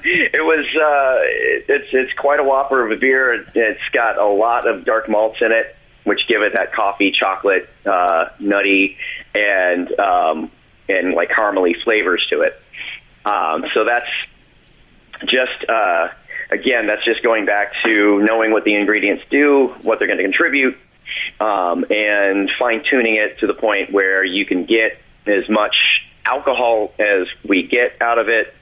it 0.04 0.44
was 0.44 0.66
uh, 0.74 1.72
it's 1.72 1.88
it's 1.92 2.12
quite 2.14 2.40
a 2.40 2.44
whopper 2.44 2.84
of 2.84 2.90
a 2.90 2.96
beer. 2.96 3.46
It's 3.54 3.88
got 3.92 4.18
a 4.18 4.26
lot 4.26 4.66
of 4.66 4.84
dark 4.84 5.08
malts 5.08 5.40
in 5.40 5.52
it, 5.52 5.76
which 6.02 6.26
give 6.26 6.42
it 6.42 6.54
that 6.54 6.72
coffee, 6.72 7.12
chocolate, 7.12 7.68
uh, 7.84 8.30
nutty, 8.40 8.96
and 9.36 9.88
um, 10.00 10.50
and 10.88 11.14
like 11.14 11.30
caramely 11.30 11.80
flavors 11.84 12.26
to 12.30 12.40
it. 12.40 12.60
Um, 13.26 13.64
so 13.74 13.84
that's 13.84 14.08
just 15.26 15.68
uh, 15.68 16.08
again, 16.50 16.86
that's 16.86 17.04
just 17.04 17.22
going 17.22 17.44
back 17.44 17.72
to 17.84 18.22
knowing 18.22 18.52
what 18.52 18.64
the 18.64 18.74
ingredients 18.74 19.24
do, 19.30 19.74
what 19.82 19.98
they're 19.98 20.08
going 20.08 20.18
to 20.18 20.24
contribute, 20.24 20.78
um, 21.40 21.84
and 21.90 22.50
fine 22.58 22.84
tuning 22.88 23.16
it 23.16 23.38
to 23.40 23.46
the 23.46 23.54
point 23.54 23.92
where 23.92 24.24
you 24.24 24.46
can 24.46 24.64
get 24.64 24.98
as 25.26 25.48
much 25.48 25.74
alcohol 26.24 26.92
as 26.98 27.26
we 27.44 27.64
get 27.64 28.00
out 28.00 28.18
of 28.18 28.28
it 28.28 28.54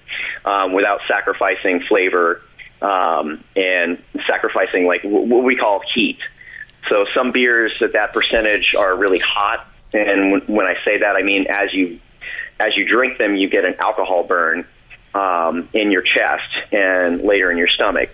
um, 0.45 0.73
without 0.73 1.01
sacrificing 1.09 1.81
flavor 1.81 2.43
um, 2.81 3.43
and 3.57 4.03
sacrificing 4.27 4.87
like 4.87 5.03
what 5.03 5.45
we 5.45 5.57
call 5.57 5.83
heat. 5.95 6.19
So 6.89 7.07
some 7.15 7.33
beers 7.33 7.81
at 7.83 7.95
that 7.95 8.13
percentage 8.13 8.75
are 8.75 8.95
really 8.95 9.19
hot, 9.19 9.67
and 9.93 10.47
when 10.49 10.67
I 10.67 10.77
say 10.85 10.99
that, 10.99 11.17
I 11.17 11.23
mean 11.23 11.47
as 11.49 11.73
you 11.73 11.99
as 12.61 12.77
you 12.77 12.87
drink 12.87 13.19
them, 13.19 13.37
you 13.37 13.49
get 13.49 13.65
an 13.65 13.75
alcohol 13.79 14.25
burn 14.25 14.67
um, 15.15 15.69
in 15.73 15.91
your 15.91 16.03
chest 16.03 16.51
and 16.73 17.23
later 17.23 17.51
in 17.51 17.59
your 17.59 17.69
stomach. 17.69 18.11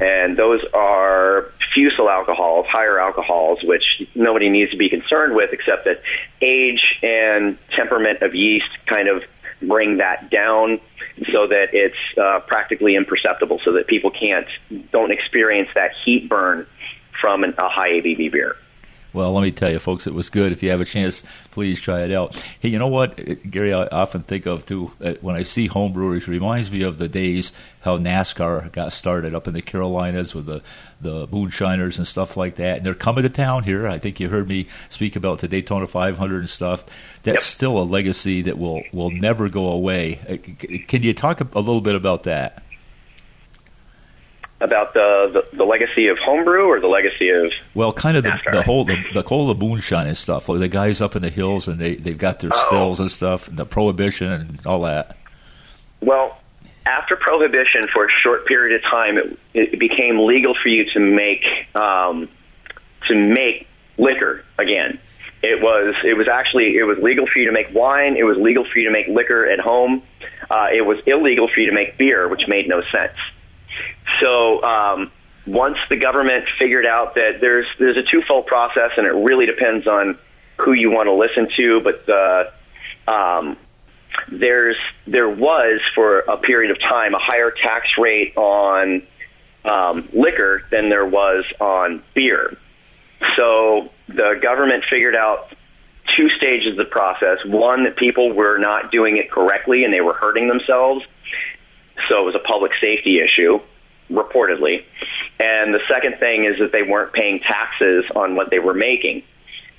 And 0.00 0.36
those 0.36 0.64
are 0.72 1.52
fusel 1.74 2.08
alcohols, 2.08 2.66
higher 2.66 2.98
alcohols, 3.00 3.62
which 3.62 4.02
nobody 4.14 4.48
needs 4.48 4.70
to 4.70 4.76
be 4.76 4.88
concerned 4.88 5.34
with, 5.34 5.52
except 5.52 5.84
that 5.84 6.02
age 6.40 6.98
and 7.02 7.58
temperament 7.70 8.22
of 8.22 8.34
yeast 8.34 8.68
kind 8.86 9.08
of 9.08 9.24
bring 9.60 9.98
that 9.98 10.30
down 10.30 10.80
so 11.32 11.48
that 11.48 11.70
it's 11.72 11.96
uh, 12.16 12.40
practically 12.40 12.94
imperceptible, 12.94 13.60
so 13.64 13.72
that 13.72 13.86
people 13.86 14.10
can't 14.10 14.46
don't 14.92 15.10
experience 15.10 15.68
that 15.74 15.90
heat 16.04 16.28
burn 16.28 16.66
from 17.20 17.42
an, 17.42 17.54
a 17.58 17.68
high 17.68 17.90
ABV 17.90 18.30
beer. 18.30 18.56
Well, 19.18 19.32
let 19.32 19.42
me 19.42 19.50
tell 19.50 19.68
you, 19.68 19.80
folks, 19.80 20.06
it 20.06 20.14
was 20.14 20.30
good. 20.30 20.52
If 20.52 20.62
you 20.62 20.70
have 20.70 20.80
a 20.80 20.84
chance, 20.84 21.24
please 21.50 21.80
try 21.80 22.02
it 22.02 22.12
out. 22.12 22.36
Hey, 22.60 22.68
you 22.68 22.78
know 22.78 22.86
what, 22.86 23.50
Gary? 23.50 23.74
I 23.74 23.88
often 23.88 24.22
think 24.22 24.46
of 24.46 24.64
too 24.64 24.92
uh, 25.02 25.14
when 25.20 25.34
I 25.34 25.42
see 25.42 25.66
home 25.66 25.92
breweries. 25.92 26.28
It 26.28 26.30
reminds 26.30 26.70
me 26.70 26.82
of 26.82 26.98
the 26.98 27.08
days 27.08 27.50
how 27.80 27.98
NASCAR 27.98 28.70
got 28.70 28.92
started 28.92 29.34
up 29.34 29.48
in 29.48 29.54
the 29.54 29.60
Carolinas 29.60 30.36
with 30.36 30.46
the 30.46 30.62
the 31.00 31.26
moonshiners 31.32 31.98
and 31.98 32.06
stuff 32.06 32.36
like 32.36 32.54
that. 32.54 32.76
And 32.76 32.86
they're 32.86 32.94
coming 32.94 33.24
to 33.24 33.28
town 33.28 33.64
here. 33.64 33.88
I 33.88 33.98
think 33.98 34.20
you 34.20 34.28
heard 34.28 34.46
me 34.46 34.68
speak 34.88 35.16
about 35.16 35.40
the 35.40 35.48
Daytona 35.48 35.88
500 35.88 36.38
and 36.38 36.48
stuff. 36.48 36.84
That's 37.24 37.38
yep. 37.38 37.40
still 37.40 37.76
a 37.76 37.82
legacy 37.82 38.42
that 38.42 38.56
will 38.56 38.84
will 38.92 39.10
never 39.10 39.48
go 39.48 39.66
away. 39.66 40.20
Uh, 40.28 40.76
can 40.86 41.02
you 41.02 41.12
talk 41.12 41.40
a 41.40 41.58
little 41.58 41.80
bit 41.80 41.96
about 41.96 42.22
that? 42.22 42.62
About 44.60 44.92
the, 44.92 45.44
the, 45.50 45.56
the 45.56 45.64
legacy 45.64 46.08
of 46.08 46.18
homebrew 46.18 46.64
or 46.64 46.80
the 46.80 46.88
legacy 46.88 47.28
of 47.30 47.52
well, 47.74 47.92
kind 47.92 48.16
of 48.16 48.24
the, 48.24 48.38
the 48.50 48.62
whole 48.62 48.84
the, 48.84 48.96
the 49.14 49.22
whole 49.22 49.50
of 49.50 49.58
moonshine 49.58 50.06
and 50.06 50.16
stuff. 50.16 50.48
Like 50.48 50.58
the 50.58 50.68
guys 50.68 51.00
up 51.00 51.14
in 51.14 51.22
the 51.22 51.30
hills 51.30 51.68
and 51.68 51.78
they 51.78 51.94
they've 51.94 52.18
got 52.18 52.40
their 52.40 52.52
Uh-oh. 52.52 52.66
stills 52.66 53.00
and 53.00 53.10
stuff, 53.10 53.48
and 53.48 53.56
the 53.56 53.66
prohibition 53.66 54.32
and 54.32 54.66
all 54.66 54.82
that. 54.82 55.16
Well, 56.00 56.38
after 56.86 57.16
prohibition, 57.16 57.86
for 57.92 58.06
a 58.06 58.08
short 58.08 58.46
period 58.46 58.76
of 58.76 58.90
time, 58.90 59.18
it, 59.18 59.38
it 59.54 59.78
became 59.78 60.18
legal 60.18 60.54
for 60.54 60.68
you 60.68 60.90
to 60.92 61.00
make 61.00 61.44
um, 61.74 62.28
to 63.06 63.14
make 63.14 63.68
liquor 63.96 64.44
again. 64.58 64.98
It 65.42 65.62
was 65.62 65.94
it 66.04 66.16
was 66.16 66.26
actually 66.26 66.76
it 66.76 66.84
was 66.84 66.98
legal 66.98 67.26
for 67.26 67.38
you 67.38 67.46
to 67.46 67.52
make 67.52 67.72
wine. 67.72 68.16
It 68.16 68.24
was 68.24 68.36
legal 68.38 68.64
for 68.64 68.78
you 68.78 68.86
to 68.86 68.92
make 68.92 69.06
liquor 69.06 69.46
at 69.46 69.60
home. 69.60 70.02
Uh, 70.50 70.68
it 70.72 70.84
was 70.84 70.98
illegal 71.06 71.46
for 71.46 71.60
you 71.60 71.66
to 71.66 71.72
make 71.72 71.96
beer, 71.96 72.26
which 72.26 72.48
made 72.48 72.68
no 72.68 72.82
sense. 72.90 73.16
So 74.20 74.62
um, 74.62 75.12
once 75.46 75.78
the 75.88 75.96
government 75.96 76.46
figured 76.58 76.86
out 76.86 77.14
that 77.14 77.40
there's 77.40 77.66
there's 77.78 77.96
a 77.96 78.02
twofold 78.02 78.46
process, 78.46 78.92
and 78.96 79.06
it 79.06 79.14
really 79.14 79.46
depends 79.46 79.86
on 79.86 80.18
who 80.56 80.72
you 80.72 80.90
want 80.90 81.06
to 81.06 81.12
listen 81.12 81.48
to, 81.56 81.80
but 81.80 82.08
uh, 82.08 82.50
um, 83.06 83.56
there's 84.28 84.76
there 85.06 85.28
was 85.28 85.80
for 85.94 86.20
a 86.20 86.36
period 86.36 86.70
of 86.70 86.80
time 86.80 87.14
a 87.14 87.18
higher 87.18 87.50
tax 87.50 87.96
rate 87.98 88.36
on 88.36 89.02
um, 89.64 90.08
liquor 90.12 90.62
than 90.70 90.88
there 90.88 91.06
was 91.06 91.44
on 91.60 92.02
beer. 92.14 92.56
So 93.36 93.90
the 94.08 94.38
government 94.40 94.84
figured 94.88 95.16
out 95.16 95.52
two 96.16 96.28
stages 96.30 96.72
of 96.72 96.76
the 96.76 96.84
process. 96.84 97.38
One, 97.44 97.84
that 97.84 97.96
people 97.96 98.32
were 98.32 98.58
not 98.58 98.90
doing 98.90 99.16
it 99.18 99.30
correctly 99.30 99.84
and 99.84 99.92
they 99.92 100.00
were 100.00 100.14
hurting 100.14 100.48
themselves. 100.48 101.04
So 102.08 102.22
it 102.22 102.24
was 102.24 102.34
a 102.34 102.40
public 102.40 102.72
safety 102.80 103.20
issue 103.20 103.60
reportedly. 104.10 104.84
And 105.38 105.72
the 105.74 105.80
second 105.88 106.18
thing 106.18 106.44
is 106.44 106.58
that 106.58 106.72
they 106.72 106.82
weren't 106.82 107.12
paying 107.12 107.40
taxes 107.40 108.04
on 108.14 108.34
what 108.34 108.50
they 108.50 108.58
were 108.58 108.74
making. 108.74 109.22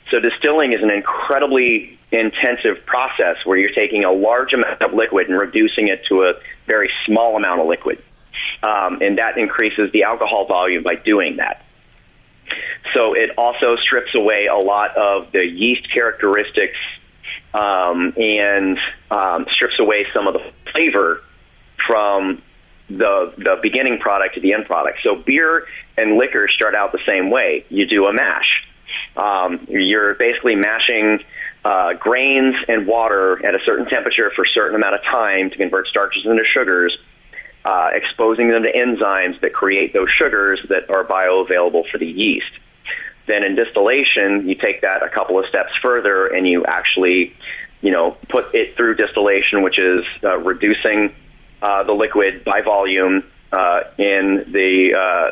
So 0.09 0.19
distilling 0.19 0.73
is 0.73 0.81
an 0.81 0.89
incredibly 0.89 1.97
intensive 2.11 2.85
process 2.85 3.37
where 3.45 3.57
you're 3.57 3.73
taking 3.73 4.03
a 4.03 4.11
large 4.11 4.53
amount 4.53 4.81
of 4.81 4.93
liquid 4.93 5.29
and 5.29 5.39
reducing 5.39 5.87
it 5.89 6.05
to 6.05 6.23
a 6.23 6.33
very 6.65 6.89
small 7.05 7.35
amount 7.35 7.61
of 7.61 7.67
liquid. 7.67 8.01
Um, 8.63 9.01
and 9.01 9.17
that 9.17 9.37
increases 9.37 9.91
the 9.91 10.03
alcohol 10.03 10.45
volume 10.45 10.83
by 10.83 10.95
doing 10.95 11.37
that. 11.37 11.63
So 12.93 13.13
it 13.13 13.31
also 13.37 13.75
strips 13.75 14.15
away 14.15 14.47
a 14.47 14.55
lot 14.55 14.97
of 14.97 15.31
the 15.31 15.45
yeast 15.45 15.91
characteristics 15.91 16.77
um, 17.53 18.13
and 18.17 18.79
um, 19.11 19.45
strips 19.51 19.79
away 19.79 20.07
some 20.13 20.27
of 20.27 20.33
the 20.33 20.51
flavor 20.71 21.21
from 21.85 22.41
the 22.89 23.33
the 23.37 23.59
beginning 23.61 23.99
product 23.99 24.35
to 24.35 24.41
the 24.41 24.53
end 24.53 24.65
product. 24.65 24.99
So 25.03 25.15
beer 25.15 25.65
and 25.97 26.17
liquor 26.17 26.47
start 26.47 26.75
out 26.75 26.91
the 26.91 27.03
same 27.05 27.29
way. 27.29 27.65
You 27.69 27.85
do 27.85 28.05
a 28.07 28.13
mash. 28.13 28.65
Um, 29.15 29.67
you're 29.69 30.15
basically 30.15 30.55
mashing 30.55 31.19
uh, 31.63 31.93
grains 31.93 32.55
and 32.67 32.87
water 32.87 33.45
at 33.45 33.53
a 33.53 33.59
certain 33.65 33.85
temperature 33.85 34.31
for 34.35 34.43
a 34.43 34.49
certain 34.49 34.75
amount 34.75 34.95
of 34.95 35.03
time 35.03 35.49
to 35.49 35.57
convert 35.57 35.87
starches 35.87 36.25
into 36.25 36.43
sugars, 36.43 36.97
uh, 37.65 37.89
exposing 37.93 38.49
them 38.49 38.63
to 38.63 38.71
enzymes 38.71 39.39
that 39.41 39.53
create 39.53 39.93
those 39.93 40.09
sugars 40.09 40.59
that 40.69 40.89
are 40.89 41.03
bioavailable 41.03 41.87
for 41.89 41.97
the 41.97 42.07
yeast. 42.07 42.51
Then 43.27 43.43
in 43.43 43.55
distillation, 43.55 44.47
you 44.47 44.55
take 44.55 44.81
that 44.81 45.03
a 45.03 45.09
couple 45.09 45.37
of 45.37 45.45
steps 45.47 45.71
further 45.81 46.27
and 46.27 46.47
you 46.47 46.65
actually, 46.65 47.35
you 47.81 47.91
know, 47.91 48.17
put 48.29 48.55
it 48.55 48.75
through 48.75 48.95
distillation, 48.95 49.61
which 49.61 49.77
is 49.77 50.03
uh, 50.23 50.37
reducing 50.39 51.13
uh, 51.61 51.83
the 51.83 51.93
liquid 51.93 52.43
by 52.43 52.61
volume 52.61 53.23
uh, 53.51 53.81
in 53.97 54.45
the 54.51 54.93
uh, 54.93 55.31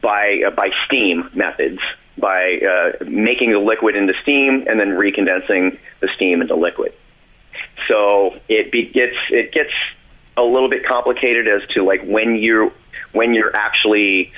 by 0.00 0.42
uh, 0.46 0.50
by 0.50 0.70
steam 0.86 1.28
methods 1.34 1.80
by 2.16 2.58
uh, 2.58 3.04
making 3.04 3.50
the 3.50 3.58
liquid 3.58 3.96
into 3.96 4.14
steam 4.22 4.64
and 4.68 4.78
then 4.78 4.90
recondensing 4.90 5.78
the 6.00 6.08
steam 6.14 6.42
into 6.42 6.54
liquid. 6.54 6.92
So 7.88 8.38
it 8.48 8.70
be, 8.70 8.86
gets 8.86 9.16
it 9.30 9.52
gets 9.52 9.72
a 10.36 10.42
little 10.42 10.68
bit 10.68 10.84
complicated 10.84 11.48
as 11.48 11.66
to 11.70 11.84
like 11.84 12.04
when 12.04 12.36
you 12.36 12.72
when 13.12 13.34
you're 13.34 13.54
actually 13.54 14.32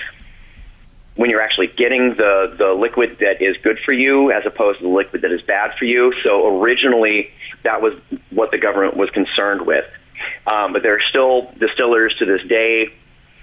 when 1.17 1.31
you're 1.31 1.43
actually 1.43 1.69
getting 1.69 2.15
the 2.15 2.55
the 2.57 2.73
liquid 2.73 3.19
that 3.21 3.43
is 3.43 3.57
good 3.63 3.79
for 3.85 3.93
you 3.93 4.31
as 4.31 4.45
opposed 4.47 4.79
to 4.79 4.85
the 4.85 4.91
liquid 4.91 5.23
that 5.23 5.33
is 5.33 5.43
bad 5.43 5.77
for 5.79 5.85
you. 5.85 6.13
So 6.23 6.61
originally 6.61 7.31
that 7.63 7.83
was 7.83 7.95
what 8.31 8.51
the 8.51 8.59
government 8.59 8.97
was 8.97 9.11
concerned 9.11 9.67
with. 9.67 9.87
Um, 10.47 10.73
but 10.73 10.83
there 10.83 10.95
are 10.95 11.03
still 11.09 11.51
distillers 11.59 12.15
to 12.19 12.25
this 12.25 12.43
day 12.47 12.93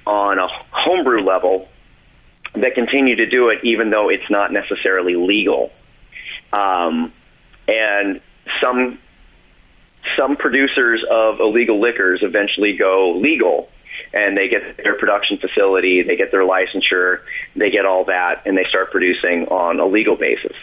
on 0.06 0.39
a 0.39 0.48
homebrew 0.72 1.22
level 1.22 1.68
that 2.56 2.76
continue 2.76 3.16
to 3.16 3.26
do 3.26 3.50
it 3.50 3.60
even 3.63 3.89
though 3.89 4.10
it's 4.10 4.30
not 4.30 4.52
necessarily 4.52 5.16
legal. 5.16 5.72
Um, 6.52 7.12
and 7.68 8.22
some 8.62 9.00
some 10.18 10.36
producers 10.36 11.04
of 11.10 11.39
illegal 11.39 11.80
liquors 11.80 12.22
eventually 12.24 12.76
go 12.76 13.13
legal 13.13 13.70
and 14.13 14.38
they 14.38 14.48
get 14.48 14.78
their 14.78 14.96
production 14.96 15.38
facility, 15.38 16.04
they 16.04 16.16
get 16.16 16.32
their 16.32 16.42
licensure, 16.42 17.22
they 17.56 17.72
get 17.72 17.86
all 17.86 18.06
that, 18.06 18.44
and 18.46 18.58
they 18.58 18.66
start 18.66 18.92
producing 18.92 19.48
on 19.48 19.80
a 19.80 19.86
legal 19.86 20.16
basis. 20.16 20.56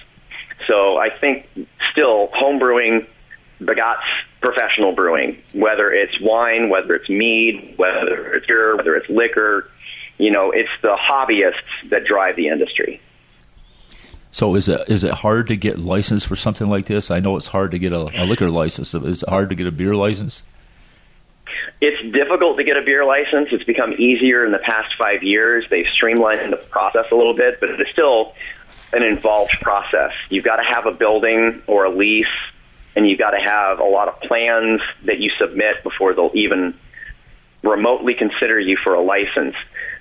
So 0.66 0.98
I 0.98 1.10
think 1.10 1.48
still 1.90 2.28
home 2.28 2.58
brewing 2.58 3.06
begots 3.60 4.04
professional 4.40 4.92
brewing, 4.92 5.40
whether 5.52 5.92
it's 5.92 6.18
wine, 6.20 6.68
whether 6.70 6.94
it's 6.94 7.08
mead, 7.08 7.74
whether 7.76 8.32
it's 8.32 8.46
beer, 8.46 8.76
whether 8.76 8.96
it's 8.96 9.08
liquor, 9.08 9.70
you 10.18 10.30
know, 10.30 10.50
it's 10.50 10.70
the 10.82 10.96
hobbyists 10.96 11.90
that 11.90 12.04
drive 12.04 12.36
the 12.36 12.48
industry. 12.48 13.00
So 14.32 14.54
is 14.54 14.68
it 14.68 14.88
is 14.88 15.02
it 15.02 15.12
hard 15.12 15.48
to 15.48 15.56
get 15.56 15.78
licensed 15.78 16.26
for 16.26 16.36
something 16.36 16.68
like 16.68 16.86
this? 16.86 17.10
I 17.10 17.20
know 17.20 17.36
it's 17.36 17.48
hard 17.48 17.72
to 17.72 17.78
get 17.78 17.92
a, 17.92 18.22
a 18.22 18.24
liquor 18.24 18.48
license. 18.48 18.94
Is 18.94 19.22
it 19.22 19.28
hard 19.28 19.50
to 19.50 19.56
get 19.56 19.66
a 19.66 19.72
beer 19.72 19.94
license? 19.94 20.44
It's 21.80 22.02
difficult 22.12 22.58
to 22.58 22.64
get 22.64 22.76
a 22.76 22.82
beer 22.82 23.04
license. 23.04 23.48
It's 23.50 23.64
become 23.64 23.94
easier 23.94 24.44
in 24.44 24.52
the 24.52 24.58
past 24.58 24.94
five 24.96 25.22
years. 25.22 25.64
They've 25.68 25.86
streamlined 25.86 26.52
the 26.52 26.58
process 26.58 27.06
a 27.10 27.16
little 27.16 27.34
bit, 27.34 27.58
but 27.58 27.70
it's 27.70 27.90
still 27.90 28.34
an 28.92 29.02
involved 29.02 29.52
process. 29.62 30.12
You've 30.28 30.44
got 30.44 30.56
to 30.56 30.62
have 30.62 30.86
a 30.86 30.92
building 30.92 31.62
or 31.66 31.86
a 31.86 31.90
lease, 31.90 32.26
and 32.96 33.08
you've 33.08 33.18
got 33.18 33.30
to 33.30 33.40
have 33.40 33.78
a 33.78 33.84
lot 33.84 34.08
of 34.08 34.20
plans 34.20 34.80
that 35.04 35.18
you 35.18 35.30
submit 35.38 35.82
before 35.82 36.14
they'll 36.14 36.30
even 36.34 36.74
remotely 37.62 38.14
consider 38.14 38.58
you 38.58 38.76
for 38.76 38.94
a 38.94 39.00
license 39.00 39.54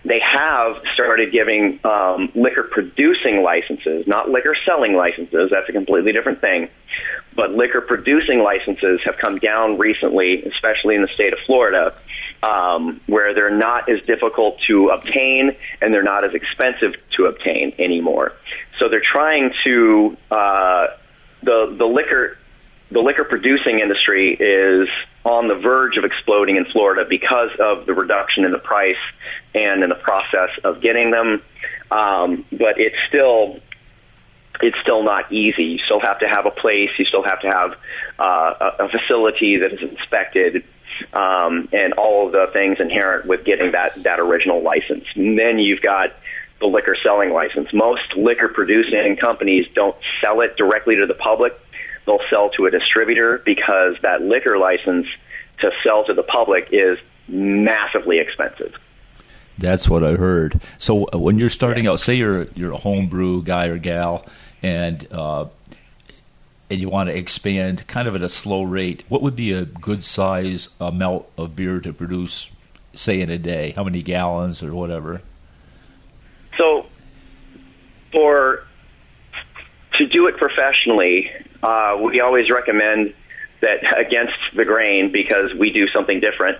they 0.05 0.19
have 0.19 0.81
started 0.93 1.31
giving 1.31 1.79
um, 1.83 2.31
liquor 2.33 2.63
producing 2.63 3.43
licenses, 3.43 4.07
not 4.07 4.29
liquor 4.29 4.55
selling 4.65 4.93
licenses. 4.93 5.49
That's 5.51 5.67
a 5.67 5.73
completely 5.73 6.13
different 6.13 6.39
thing. 6.39 6.69
But 7.35 7.51
liquor 7.51 7.81
producing 7.81 8.39
licenses 8.39 9.03
have 9.03 9.17
come 9.17 9.39
down 9.39 9.77
recently, 9.77 10.43
especially 10.43 10.95
in 10.95 11.01
the 11.01 11.09
state 11.09 11.33
of 11.33 11.39
Florida, 11.45 11.93
um, 12.41 13.01
where 13.07 13.33
they're 13.33 13.55
not 13.55 13.89
as 13.89 14.01
difficult 14.03 14.59
to 14.61 14.89
obtain 14.89 15.55
and 15.81 15.93
they're 15.93 16.01
not 16.01 16.23
as 16.23 16.33
expensive 16.33 16.95
to 17.17 17.25
obtain 17.25 17.73
anymore. 17.77 18.33
So 18.79 18.87
they're 18.87 19.01
trying 19.01 19.53
to 19.65 20.17
uh, 20.31 20.87
the 21.43 21.75
the 21.77 21.85
liquor 21.85 22.37
the 22.91 22.99
liquor 22.99 23.23
producing 23.23 23.79
industry 23.79 24.33
is 24.33 24.89
on 25.23 25.47
the 25.47 25.55
verge 25.55 25.97
of 25.97 26.03
exploding 26.03 26.55
in 26.55 26.65
Florida 26.65 27.05
because 27.07 27.51
of 27.59 27.85
the 27.85 27.93
reduction 27.93 28.45
in 28.45 28.51
the 28.51 28.59
price 28.59 28.97
and 29.53 29.83
in 29.83 29.89
the 29.89 29.95
process 29.95 30.49
of 30.63 30.81
getting 30.81 31.11
them. 31.11 31.41
Um, 31.91 32.45
but 32.51 32.79
it's 32.79 32.95
still 33.07 33.59
it's 34.61 34.77
still 34.81 35.03
not 35.03 35.31
easy. 35.31 35.63
You 35.63 35.79
still 35.79 35.99
have 36.01 36.19
to 36.19 36.27
have 36.27 36.45
a 36.45 36.51
place. 36.51 36.89
You 36.97 37.05
still 37.05 37.23
have 37.23 37.41
to 37.41 37.47
have 37.47 37.77
uh, 38.17 38.71
a, 38.79 38.85
a 38.85 38.89
facility 38.89 39.57
that 39.57 39.71
is 39.71 39.81
inspected, 39.81 40.65
um, 41.13 41.69
and 41.71 41.93
all 41.93 42.27
of 42.27 42.33
the 42.33 42.49
things 42.51 42.79
inherent 42.79 43.25
with 43.25 43.45
getting 43.45 43.71
that 43.71 44.01
that 44.03 44.19
original 44.19 44.61
license. 44.61 45.05
And 45.15 45.37
then 45.37 45.59
you've 45.59 45.81
got 45.81 46.13
the 46.59 46.67
liquor 46.67 46.95
selling 47.01 47.31
license. 47.31 47.71
Most 47.73 48.15
liquor 48.15 48.49
producing 48.49 49.15
companies 49.15 49.65
don't 49.73 49.95
sell 50.21 50.41
it 50.41 50.57
directly 50.57 50.97
to 50.97 51.05
the 51.05 51.13
public 51.13 51.57
they'll 52.05 52.19
sell 52.29 52.49
to 52.51 52.65
a 52.65 52.71
distributor 52.71 53.41
because 53.45 53.95
that 54.01 54.21
liquor 54.21 54.57
license 54.57 55.07
to 55.59 55.71
sell 55.83 56.05
to 56.05 56.13
the 56.13 56.23
public 56.23 56.69
is 56.71 56.97
massively 57.27 58.19
expensive. 58.19 58.75
That's 59.57 59.89
what 59.89 60.03
I 60.03 60.13
heard. 60.13 60.61
So 60.77 61.09
uh, 61.13 61.17
when 61.17 61.37
you're 61.37 61.49
starting 61.49 61.85
yeah. 61.85 61.91
out, 61.91 61.99
say 61.99 62.15
you're 62.15 62.43
you're 62.55 62.71
a 62.71 62.77
homebrew 62.77 63.43
guy 63.43 63.67
or 63.67 63.77
gal, 63.77 64.25
and 64.63 65.05
uh, 65.11 65.47
and 66.69 66.79
you 66.79 66.89
want 66.89 67.09
to 67.09 67.17
expand 67.17 67.85
kind 67.87 68.07
of 68.07 68.15
at 68.15 68.23
a 68.23 68.29
slow 68.29 68.63
rate, 68.63 69.03
what 69.09 69.21
would 69.21 69.35
be 69.35 69.51
a 69.51 69.65
good 69.65 70.03
size 70.03 70.69
amount 70.79 71.25
of 71.37 71.55
beer 71.55 71.79
to 71.81 71.91
produce, 71.91 72.49
say 72.93 73.19
in 73.19 73.29
a 73.29 73.37
day? 73.37 73.71
How 73.71 73.83
many 73.83 74.01
gallons 74.01 74.63
or 74.63 74.73
whatever? 74.73 75.21
So 76.57 76.85
for 78.11 78.63
to 79.93 80.07
do 80.07 80.27
it 80.27 80.37
professionally, 80.37 81.29
uh, 81.63 81.97
we 82.01 82.19
always 82.19 82.49
recommend 82.49 83.13
that 83.61 83.97
against 83.97 84.37
the 84.55 84.65
grain 84.65 85.11
because 85.11 85.53
we 85.53 85.71
do 85.71 85.87
something 85.87 86.19
different. 86.19 86.57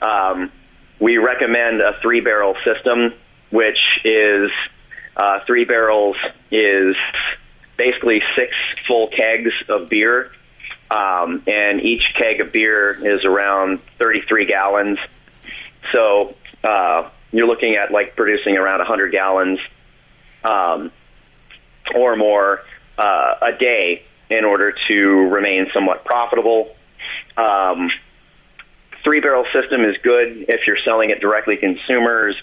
Um, 0.00 0.50
we 0.98 1.18
recommend 1.18 1.80
a 1.80 1.98
three 2.00 2.20
barrel 2.20 2.56
system, 2.64 3.12
which 3.50 4.00
is 4.04 4.50
uh, 5.16 5.40
three 5.46 5.64
barrels 5.64 6.16
is 6.50 6.96
basically 7.76 8.22
six 8.34 8.54
full 8.86 9.08
kegs 9.08 9.52
of 9.68 9.88
beer. 9.88 10.32
Um, 10.90 11.42
and 11.46 11.82
each 11.82 12.14
keg 12.14 12.40
of 12.40 12.50
beer 12.50 12.94
is 12.94 13.24
around 13.24 13.80
33 13.98 14.46
gallons. 14.46 14.98
So 15.92 16.34
uh, 16.64 17.10
you're 17.30 17.46
looking 17.46 17.76
at 17.76 17.90
like 17.92 18.16
producing 18.16 18.56
around 18.56 18.78
100 18.78 19.12
gallons 19.12 19.60
um, 20.42 20.90
or 21.94 22.16
more 22.16 22.62
uh, 22.96 23.34
a 23.42 23.52
day 23.52 24.04
in 24.30 24.44
order 24.44 24.74
to 24.88 25.28
remain 25.28 25.68
somewhat 25.72 26.04
profitable. 26.04 26.74
Um, 27.36 27.90
three 29.02 29.20
barrel 29.20 29.46
system 29.52 29.84
is 29.84 29.96
good 30.02 30.46
if 30.48 30.66
you're 30.66 30.78
selling 30.84 31.10
it 31.10 31.20
directly 31.20 31.56
to 31.56 31.60
consumers. 31.60 32.36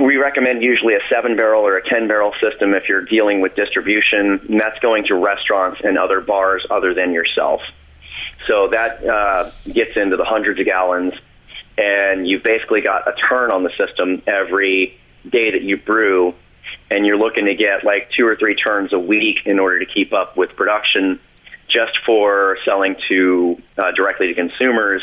We 0.00 0.16
recommend 0.16 0.62
usually 0.62 0.94
a 0.94 1.00
seven 1.08 1.36
barrel 1.36 1.64
or 1.64 1.76
a 1.76 1.88
10 1.88 2.08
barrel 2.08 2.32
system 2.40 2.74
if 2.74 2.88
you're 2.88 3.04
dealing 3.04 3.40
with 3.40 3.54
distribution, 3.54 4.40
and 4.48 4.60
that's 4.60 4.78
going 4.80 5.04
to 5.04 5.14
restaurants 5.14 5.80
and 5.84 5.96
other 5.96 6.20
bars 6.20 6.66
other 6.68 6.92
than 6.92 7.12
yourself. 7.12 7.60
So 8.48 8.68
that 8.68 9.04
uh, 9.06 9.52
gets 9.72 9.96
into 9.96 10.16
the 10.16 10.24
hundreds 10.24 10.58
of 10.58 10.66
gallons, 10.66 11.14
and 11.78 12.26
you've 12.26 12.42
basically 12.42 12.80
got 12.80 13.06
a 13.06 13.12
turn 13.12 13.52
on 13.52 13.62
the 13.62 13.70
system 13.76 14.22
every 14.26 14.98
day 15.28 15.52
that 15.52 15.62
you 15.62 15.76
brew 15.76 16.34
and 16.90 17.06
you're 17.06 17.18
looking 17.18 17.46
to 17.46 17.54
get 17.54 17.84
like 17.84 18.10
two 18.10 18.26
or 18.26 18.36
three 18.36 18.54
turns 18.54 18.92
a 18.92 18.98
week 18.98 19.46
in 19.46 19.58
order 19.58 19.80
to 19.80 19.86
keep 19.86 20.12
up 20.12 20.36
with 20.36 20.54
production 20.56 21.20
just 21.68 21.98
for 22.04 22.58
selling 22.64 22.96
to 23.08 23.60
uh, 23.76 23.90
directly 23.92 24.28
to 24.28 24.34
consumers, 24.34 25.02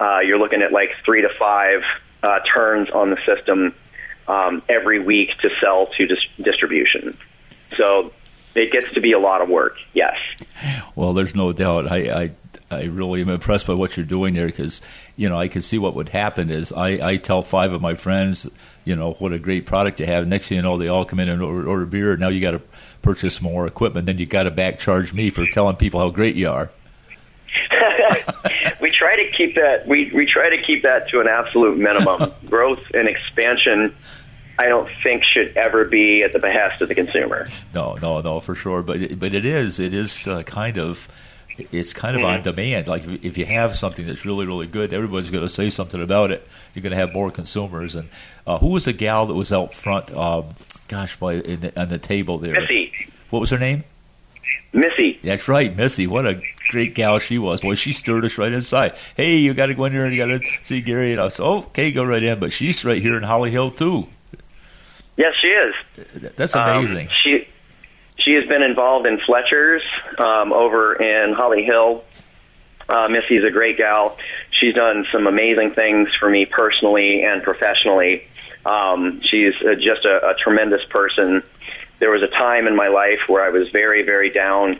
uh, 0.00 0.20
you're 0.20 0.38
looking 0.38 0.62
at 0.62 0.72
like 0.72 0.90
three 1.04 1.22
to 1.22 1.28
five 1.38 1.82
uh, 2.22 2.40
turns 2.54 2.88
on 2.90 3.10
the 3.10 3.18
system 3.26 3.74
um, 4.28 4.62
every 4.68 5.00
week 5.00 5.36
to 5.38 5.50
sell 5.60 5.86
to 5.86 6.06
dis- 6.06 6.18
distribution. 6.40 7.18
So 7.76 8.12
it 8.54 8.70
gets 8.70 8.92
to 8.92 9.00
be 9.00 9.12
a 9.12 9.18
lot 9.18 9.40
of 9.40 9.48
work. 9.48 9.76
Yes. 9.92 10.16
Well, 10.94 11.14
there's 11.14 11.34
no 11.34 11.52
doubt. 11.52 11.90
I, 11.90 12.22
I 12.22 12.30
I 12.70 12.84
really 12.84 13.20
am 13.20 13.28
impressed 13.28 13.66
by 13.66 13.74
what 13.74 13.96
you're 13.96 14.06
doing 14.06 14.34
there 14.34 14.46
because 14.46 14.80
you 15.16 15.28
know 15.28 15.38
I 15.38 15.48
can 15.48 15.62
see 15.62 15.78
what 15.78 15.94
would 15.94 16.08
happen 16.08 16.50
is 16.50 16.72
I, 16.72 16.88
I 17.06 17.16
tell 17.16 17.42
five 17.42 17.72
of 17.72 17.82
my 17.82 17.94
friends 17.94 18.48
you 18.84 18.96
know 18.96 19.12
what 19.14 19.32
a 19.32 19.38
great 19.38 19.66
product 19.66 20.00
you 20.00 20.06
have. 20.06 20.26
Next 20.26 20.48
thing 20.48 20.56
you 20.56 20.62
know, 20.62 20.78
they 20.78 20.88
all 20.88 21.04
come 21.04 21.20
in 21.20 21.28
and 21.28 21.42
order, 21.42 21.68
order 21.68 21.86
beer. 21.86 22.16
Now 22.16 22.28
you 22.28 22.40
got 22.40 22.52
to 22.52 22.62
purchase 23.02 23.40
more 23.40 23.66
equipment. 23.66 24.06
Then 24.06 24.18
you 24.18 24.26
got 24.26 24.44
to 24.44 24.50
back 24.50 24.78
charge 24.78 25.12
me 25.12 25.30
for 25.30 25.46
telling 25.46 25.76
people 25.76 26.00
how 26.00 26.10
great 26.10 26.34
you 26.34 26.48
are. 26.48 26.70
we 28.80 28.90
try 28.90 29.16
to 29.16 29.30
keep 29.36 29.54
that 29.56 29.86
we 29.86 30.10
we 30.12 30.26
try 30.26 30.48
to 30.48 30.62
keep 30.62 30.82
that 30.82 31.08
to 31.10 31.20
an 31.20 31.28
absolute 31.28 31.78
minimum. 31.78 32.32
Growth 32.46 32.82
and 32.94 33.08
expansion 33.08 33.94
I 34.58 34.68
don't 34.68 34.88
think 35.02 35.24
should 35.24 35.56
ever 35.56 35.84
be 35.84 36.22
at 36.22 36.32
the 36.32 36.38
behest 36.38 36.82
of 36.82 36.88
the 36.88 36.94
consumer. 36.94 37.48
No, 37.74 37.94
no, 37.94 38.20
no, 38.20 38.40
for 38.40 38.54
sure. 38.54 38.82
But 38.82 39.18
but 39.18 39.34
it 39.34 39.44
is 39.44 39.80
it 39.80 39.94
is 39.94 40.28
uh, 40.28 40.42
kind 40.42 40.78
of 40.78 41.08
it's 41.58 41.92
kind 41.92 42.16
of 42.16 42.22
mm-hmm. 42.22 42.30
on 42.30 42.42
demand. 42.42 42.86
Like 42.86 43.04
if 43.06 43.38
you 43.38 43.44
have 43.46 43.76
something 43.76 44.06
that's 44.06 44.24
really 44.24 44.46
really 44.46 44.66
good, 44.66 44.92
everybody's 44.92 45.30
going 45.30 45.44
to 45.44 45.48
say 45.48 45.70
something 45.70 46.02
about 46.02 46.30
it. 46.30 46.46
You're 46.74 46.82
going 46.82 46.92
to 46.92 46.96
have 46.96 47.12
more 47.12 47.30
consumers. 47.30 47.94
And 47.94 48.08
uh, 48.46 48.58
who 48.58 48.68
was 48.68 48.86
the 48.86 48.92
gal 48.92 49.26
that 49.26 49.34
was 49.34 49.52
out 49.52 49.74
front? 49.74 50.14
Um, 50.14 50.46
gosh, 50.88 51.16
by 51.16 51.36
the, 51.36 51.72
on 51.80 51.88
the 51.88 51.98
table 51.98 52.38
there. 52.38 52.60
Missy. 52.60 52.92
What 53.30 53.40
was 53.40 53.50
her 53.50 53.58
name? 53.58 53.84
Missy. 54.72 55.18
That's 55.22 55.48
right, 55.48 55.74
Missy. 55.76 56.06
What 56.06 56.26
a 56.26 56.42
great 56.70 56.94
gal 56.94 57.18
she 57.18 57.38
was. 57.38 57.60
Boy, 57.60 57.74
she 57.74 57.92
stirred 57.92 58.24
us 58.24 58.38
right 58.38 58.52
inside. 58.52 58.94
Hey, 59.16 59.36
you 59.36 59.52
got 59.54 59.66
to 59.66 59.74
go 59.74 59.84
in 59.84 59.92
there 59.92 60.06
and 60.06 60.14
you 60.14 60.26
got 60.26 60.40
to 60.40 60.48
see 60.62 60.80
Gary. 60.80 61.12
And 61.12 61.20
I 61.20 61.28
said, 61.28 61.44
okay, 61.44 61.92
go 61.92 62.04
right 62.04 62.22
in. 62.22 62.40
But 62.40 62.52
she's 62.52 62.84
right 62.84 63.00
here 63.00 63.16
in 63.16 63.22
Holly 63.22 63.50
Hill 63.50 63.70
too. 63.70 64.08
Yes, 65.16 65.34
she 65.40 65.48
is. 65.48 65.74
That's 66.36 66.54
amazing. 66.54 67.08
Um, 67.08 67.12
she 67.22 67.48
she 68.24 68.34
has 68.34 68.46
been 68.46 68.62
involved 68.62 69.06
in 69.06 69.18
Fletcher's 69.20 69.82
um, 70.18 70.52
over 70.52 70.94
in 70.94 71.34
Holly 71.34 71.64
Hill. 71.64 72.04
Uh, 72.88 73.08
Missy's 73.08 73.44
a 73.44 73.50
great 73.50 73.76
gal. 73.76 74.16
She's 74.50 74.74
done 74.74 75.06
some 75.12 75.26
amazing 75.26 75.72
things 75.72 76.08
for 76.18 76.28
me 76.28 76.46
personally 76.46 77.24
and 77.24 77.42
professionally. 77.42 78.26
Um, 78.64 79.20
she's 79.22 79.54
uh, 79.62 79.74
just 79.74 80.04
a, 80.04 80.30
a 80.30 80.34
tremendous 80.34 80.84
person. 80.90 81.42
There 81.98 82.10
was 82.10 82.22
a 82.22 82.28
time 82.28 82.66
in 82.66 82.76
my 82.76 82.88
life 82.88 83.20
where 83.28 83.44
I 83.44 83.50
was 83.50 83.70
very, 83.70 84.02
very 84.02 84.30
down, 84.30 84.78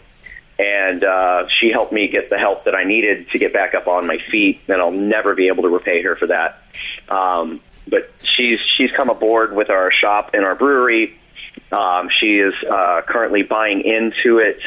and 0.58 1.02
uh, 1.02 1.46
she 1.48 1.70
helped 1.70 1.92
me 1.92 2.08
get 2.08 2.30
the 2.30 2.38
help 2.38 2.64
that 2.64 2.74
I 2.74 2.84
needed 2.84 3.30
to 3.30 3.38
get 3.38 3.52
back 3.52 3.74
up 3.74 3.86
on 3.86 4.06
my 4.06 4.18
feet. 4.18 4.60
And 4.68 4.80
I'll 4.80 4.90
never 4.90 5.34
be 5.34 5.48
able 5.48 5.62
to 5.62 5.68
repay 5.68 6.02
her 6.02 6.16
for 6.16 6.26
that. 6.26 6.62
Um, 7.08 7.60
but 7.88 8.10
she's 8.22 8.60
she's 8.76 8.90
come 8.92 9.10
aboard 9.10 9.54
with 9.54 9.70
our 9.70 9.90
shop 9.90 10.30
and 10.34 10.44
our 10.44 10.54
brewery. 10.54 11.18
Um, 11.72 12.10
she 12.10 12.38
is 12.38 12.54
uh, 12.70 13.02
currently 13.06 13.42
buying 13.42 13.80
into 13.80 14.38
it 14.38 14.60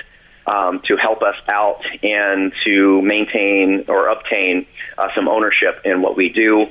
um, 0.47 0.81
to 0.87 0.97
help 0.97 1.21
us 1.21 1.35
out 1.47 1.81
and 2.03 2.51
to 2.63 3.01
maintain 3.01 3.85
or 3.87 4.07
obtain 4.07 4.65
uh, 4.97 5.09
some 5.15 5.27
ownership 5.27 5.81
in 5.85 6.01
what 6.01 6.15
we 6.17 6.29
do. 6.29 6.67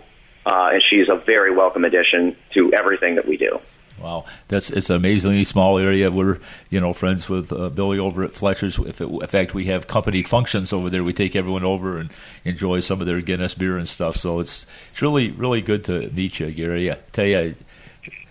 Uh, 0.47 0.71
and 0.75 0.83
she's 0.83 1.09
a 1.09 1.17
very 1.17 1.55
welcome 1.55 1.85
addition 1.85 2.37
to 2.53 2.73
everything 2.75 3.15
that 3.15 3.27
we 3.27 3.37
do. 3.37 3.61
Wow, 3.99 4.27
that's 4.49 4.71
it's 4.71 4.91
an 4.91 4.97
amazingly 4.97 5.45
small 5.45 5.79
area. 5.79 6.11
We're 6.11 6.41
you 6.69 6.81
know 6.81 6.93
friends 6.93 7.29
with 7.29 7.53
uh, 7.53 7.71
Billy 7.71 7.99
over 7.99 8.25
at 8.25 8.35
Fletcher's. 8.35 8.77
It, 8.77 9.01
in 9.01 9.27
fact, 9.29 9.55
we 9.55 9.67
have 9.67 9.87
company 9.87 10.23
functions 10.25 10.73
over 10.73 10.91
there. 10.91 11.05
We 11.05 11.13
take 11.13 11.37
everyone 11.37 11.65
over 11.65 11.97
and 11.99 12.11
enjoy 12.45 12.81
some 12.81 13.01
of 13.01 13.07
their 13.07 13.23
Guinness 13.23 13.55
beer 13.55 13.79
and 13.79 13.89
stuff. 13.89 14.17
So 14.17 14.41
it's 14.41 14.67
it's 14.91 15.01
really 15.01 15.31
really 15.31 15.63
good 15.63 15.85
to 15.85 16.11
meet 16.11 16.41
you, 16.41 16.51
Gary. 16.51 16.91
I 16.91 16.99
tell 17.13 17.25
you, 17.25 17.55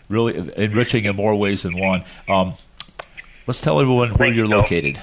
really 0.09 0.51
enriching 0.55 1.05
in 1.05 1.15
more 1.15 1.35
ways 1.35 1.63
than 1.63 1.77
one. 1.77 2.03
Um, 2.27 2.55
let's 3.47 3.61
tell 3.61 3.79
everyone 3.79 4.11
where 4.11 4.31
you're 4.31 4.45
you. 4.45 4.51
located. 4.51 5.01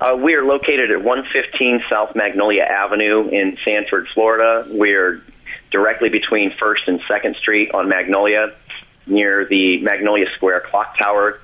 Uh, 0.00 0.16
we 0.16 0.34
are 0.34 0.44
located 0.44 0.90
at 0.90 1.02
115 1.02 1.84
South 1.88 2.14
Magnolia 2.16 2.62
Avenue 2.62 3.28
in 3.28 3.56
Sanford, 3.64 4.08
Florida. 4.12 4.66
We're 4.68 5.22
directly 5.70 6.08
between 6.08 6.52
First 6.58 6.88
and 6.88 7.00
Second 7.06 7.36
Street 7.36 7.70
on 7.72 7.88
Magnolia 7.88 8.54
near 9.06 9.44
the 9.44 9.80
Magnolia 9.82 10.26
Square 10.34 10.60
Clock 10.60 10.98
Tower. 10.98 11.40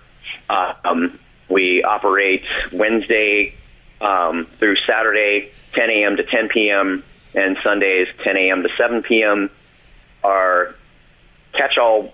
Uh, 0.48 0.74
um, 0.84 1.18
we 1.48 1.82
operate 1.82 2.44
Wednesday 2.72 3.54
um, 4.00 4.46
through 4.58 4.76
Saturday, 4.86 5.50
10 5.74 5.90
a.m. 5.90 6.16
to 6.16 6.24
10 6.24 6.48
p.m., 6.48 7.04
and 7.34 7.58
Sundays, 7.62 8.08
10 8.24 8.36
a.m. 8.36 8.62
to 8.62 8.68
7 8.76 9.02
p.m. 9.02 9.50
Our 10.24 10.74
catch-all 11.58 12.12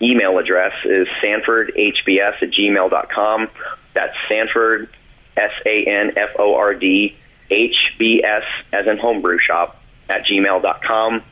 email 0.00 0.38
address 0.38 0.72
is 0.84 1.08
sanfordhbs 1.22 2.42
at 2.42 2.50
gmail.com. 2.50 3.48
That's 3.94 4.16
Sanford, 4.28 4.88
S-A-N-F-O-R-D, 5.36 7.16
H-B-S, 7.50 8.42
as 8.72 8.86
in 8.86 8.98
homebrew 8.98 9.38
shop, 9.38 9.80
at 10.08 10.24
gmail.com. 10.26 11.22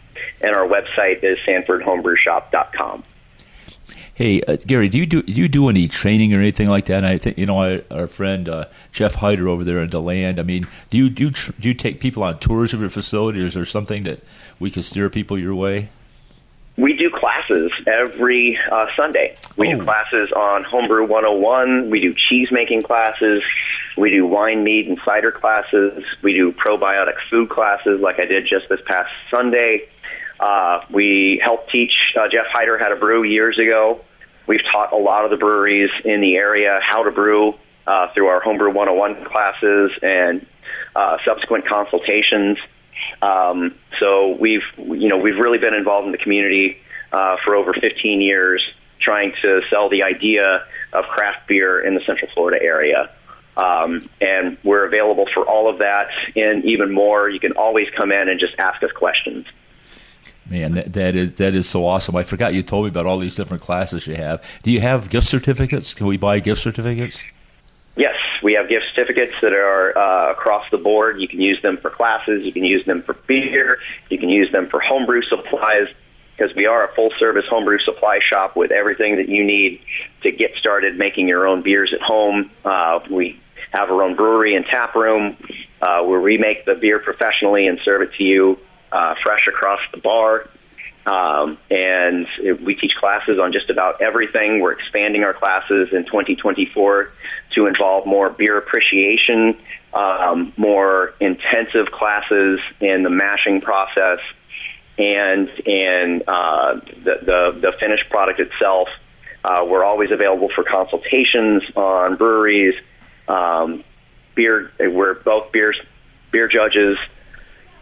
And 0.40 0.54
our 0.54 0.66
website 0.66 1.24
is 1.24 1.38
sanfordhomebrewshop.com. 1.46 3.04
Hey, 4.14 4.42
uh, 4.42 4.56
Gary, 4.66 4.88
do 4.90 4.98
you 4.98 5.06
do, 5.06 5.22
do 5.22 5.32
you 5.32 5.48
do 5.48 5.68
any 5.68 5.88
training 5.88 6.34
or 6.34 6.38
anything 6.38 6.68
like 6.68 6.84
that? 6.86 6.98
And 6.98 7.06
I 7.06 7.16
think 7.16 7.38
you 7.38 7.46
know 7.46 7.58
our, 7.58 7.80
our 7.90 8.06
friend 8.06 8.46
uh, 8.46 8.66
Jeff 8.92 9.14
Hyder 9.14 9.48
over 9.48 9.64
there 9.64 9.80
in 9.80 9.88
Deland. 9.88 10.38
I 10.38 10.42
mean, 10.42 10.66
do 10.90 10.98
you 10.98 11.08
do 11.08 11.30
tr- 11.30 11.52
do 11.58 11.68
you 11.68 11.74
take 11.74 11.98
people 11.98 12.22
on 12.22 12.38
tours 12.38 12.74
of 12.74 12.80
your 12.80 12.90
facility, 12.90 13.42
or 13.42 13.46
is 13.46 13.54
there 13.54 13.64
something 13.64 14.02
that 14.02 14.20
we 14.60 14.70
can 14.70 14.82
steer 14.82 15.08
people 15.08 15.38
your 15.38 15.54
way? 15.54 15.88
We 16.76 16.96
do 16.96 17.10
classes 17.10 17.70
every 17.86 18.58
uh, 18.70 18.86
Sunday. 18.96 19.36
We 19.56 19.72
Oh. 19.74 19.78
do 19.78 19.84
classes 19.84 20.32
on 20.32 20.64
Homebrew 20.64 21.04
101. 21.06 21.90
We 21.90 22.00
do 22.00 22.14
cheese 22.14 22.48
making 22.50 22.82
classes. 22.84 23.42
We 23.96 24.10
do 24.10 24.26
wine, 24.26 24.64
mead, 24.64 24.88
and 24.88 24.98
cider 25.04 25.30
classes. 25.30 26.02
We 26.22 26.32
do 26.32 26.50
probiotic 26.52 27.16
food 27.30 27.50
classes, 27.50 28.00
like 28.00 28.18
I 28.18 28.24
did 28.24 28.46
just 28.46 28.68
this 28.70 28.80
past 28.86 29.10
Sunday. 29.30 29.88
Uh, 30.40 30.80
we 30.90 31.40
helped 31.44 31.70
teach 31.70 32.14
uh, 32.18 32.26
Jeff 32.28 32.46
Hyder 32.50 32.78
how 32.78 32.88
to 32.88 32.96
brew 32.96 33.22
years 33.22 33.58
ago. 33.58 34.00
We've 34.46 34.64
taught 34.72 34.92
a 34.92 34.96
lot 34.96 35.24
of 35.24 35.30
the 35.30 35.36
breweries 35.36 35.90
in 36.04 36.20
the 36.22 36.36
area 36.36 36.80
how 36.82 37.04
to 37.04 37.10
brew 37.10 37.54
uh, 37.86 38.08
through 38.14 38.26
our 38.28 38.40
Homebrew 38.40 38.70
101 38.70 39.24
classes 39.26 39.92
and 40.02 40.46
uh, 40.96 41.18
subsequent 41.24 41.66
consultations. 41.66 42.58
Um, 43.20 43.74
so 43.98 44.36
we've 44.36 44.64
you 44.78 45.08
know 45.08 45.18
we've 45.18 45.38
really 45.38 45.58
been 45.58 45.74
involved 45.74 46.06
in 46.06 46.12
the 46.12 46.18
community 46.18 46.78
uh, 47.12 47.36
for 47.44 47.54
over 47.54 47.72
15 47.72 48.20
years, 48.20 48.62
trying 48.98 49.32
to 49.42 49.62
sell 49.70 49.88
the 49.88 50.02
idea 50.02 50.64
of 50.92 51.04
craft 51.06 51.48
beer 51.48 51.80
in 51.80 51.94
the 51.94 52.00
Central 52.00 52.30
Florida 52.32 52.62
area. 52.62 53.10
Um, 53.56 54.08
and 54.20 54.56
we're 54.64 54.86
available 54.86 55.26
for 55.32 55.44
all 55.44 55.68
of 55.68 55.78
that 55.78 56.08
and 56.34 56.64
even 56.64 56.90
more. 56.90 57.28
You 57.28 57.38
can 57.38 57.52
always 57.52 57.88
come 57.90 58.10
in 58.10 58.28
and 58.28 58.40
just 58.40 58.54
ask 58.58 58.82
us 58.82 58.92
questions. 58.92 59.46
Man, 60.48 60.72
that, 60.72 60.92
that 60.94 61.16
is 61.16 61.34
that 61.34 61.54
is 61.54 61.68
so 61.68 61.86
awesome. 61.86 62.16
I 62.16 62.24
forgot 62.24 62.54
you 62.54 62.62
told 62.62 62.84
me 62.84 62.88
about 62.88 63.06
all 63.06 63.18
these 63.18 63.36
different 63.36 63.62
classes 63.62 64.06
you 64.06 64.16
have. 64.16 64.42
Do 64.62 64.72
you 64.72 64.80
have 64.80 65.08
gift 65.08 65.28
certificates? 65.28 65.94
Can 65.94 66.06
we 66.06 66.16
buy 66.16 66.40
gift 66.40 66.60
certificates? 66.60 67.20
Yes, 67.94 68.14
we 68.42 68.54
have 68.54 68.68
gift 68.68 68.86
certificates 68.94 69.34
that 69.42 69.52
are 69.52 69.96
uh, 69.96 70.32
across 70.32 70.64
the 70.70 70.78
board. 70.78 71.20
You 71.20 71.28
can 71.28 71.40
use 71.40 71.60
them 71.60 71.76
for 71.76 71.90
classes. 71.90 72.44
You 72.44 72.52
can 72.52 72.64
use 72.64 72.86
them 72.86 73.02
for 73.02 73.12
beer. 73.12 73.78
You 74.08 74.18
can 74.18 74.30
use 74.30 74.50
them 74.50 74.68
for 74.68 74.80
homebrew 74.80 75.22
supplies 75.22 75.88
because 76.36 76.56
we 76.56 76.66
are 76.66 76.88
a 76.88 76.94
full 76.94 77.10
service 77.18 77.44
homebrew 77.48 77.78
supply 77.80 78.20
shop 78.20 78.56
with 78.56 78.70
everything 78.70 79.16
that 79.16 79.28
you 79.28 79.44
need 79.44 79.80
to 80.22 80.32
get 80.32 80.54
started 80.56 80.96
making 80.96 81.28
your 81.28 81.46
own 81.46 81.62
beers 81.62 81.92
at 81.92 82.00
home. 82.00 82.50
Uh, 82.64 83.00
we 83.10 83.38
have 83.72 83.90
our 83.90 84.02
own 84.02 84.16
brewery 84.16 84.54
and 84.56 84.64
tap 84.64 84.94
room 84.94 85.36
uh, 85.82 86.02
where 86.02 86.20
we 86.20 86.38
make 86.38 86.64
the 86.64 86.74
beer 86.74 86.98
professionally 86.98 87.66
and 87.66 87.78
serve 87.84 88.02
it 88.02 88.14
to 88.14 88.24
you 88.24 88.58
uh, 88.90 89.14
fresh 89.22 89.46
across 89.46 89.80
the 89.92 89.98
bar. 89.98 90.48
Um, 91.04 91.58
and 91.70 92.28
we 92.62 92.76
teach 92.76 92.94
classes 92.94 93.38
on 93.38 93.52
just 93.52 93.70
about 93.70 94.00
everything. 94.00 94.60
We're 94.60 94.72
expanding 94.72 95.24
our 95.24 95.34
classes 95.34 95.92
in 95.92 96.04
2024 96.04 97.10
to 97.54 97.66
involve 97.66 98.06
more 98.06 98.30
beer 98.30 98.56
appreciation, 98.56 99.58
um, 99.92 100.52
more 100.56 101.14
intensive 101.20 101.90
classes 101.90 102.60
in 102.80 103.02
the 103.02 103.10
mashing 103.10 103.60
process, 103.60 104.20
and 104.96 105.48
in 105.66 106.22
uh, 106.28 106.74
the, 106.74 107.18
the 107.22 107.58
the 107.60 107.72
finished 107.80 108.08
product 108.08 108.38
itself. 108.38 108.88
Uh, 109.44 109.66
we're 109.68 109.84
always 109.84 110.12
available 110.12 110.50
for 110.54 110.62
consultations 110.62 111.64
on 111.74 112.14
breweries, 112.14 112.74
um, 113.26 113.82
beer. 114.36 114.70
We're 114.78 115.14
both 115.14 115.50
beers, 115.50 115.80
beer 116.30 116.46
judges. 116.46 116.96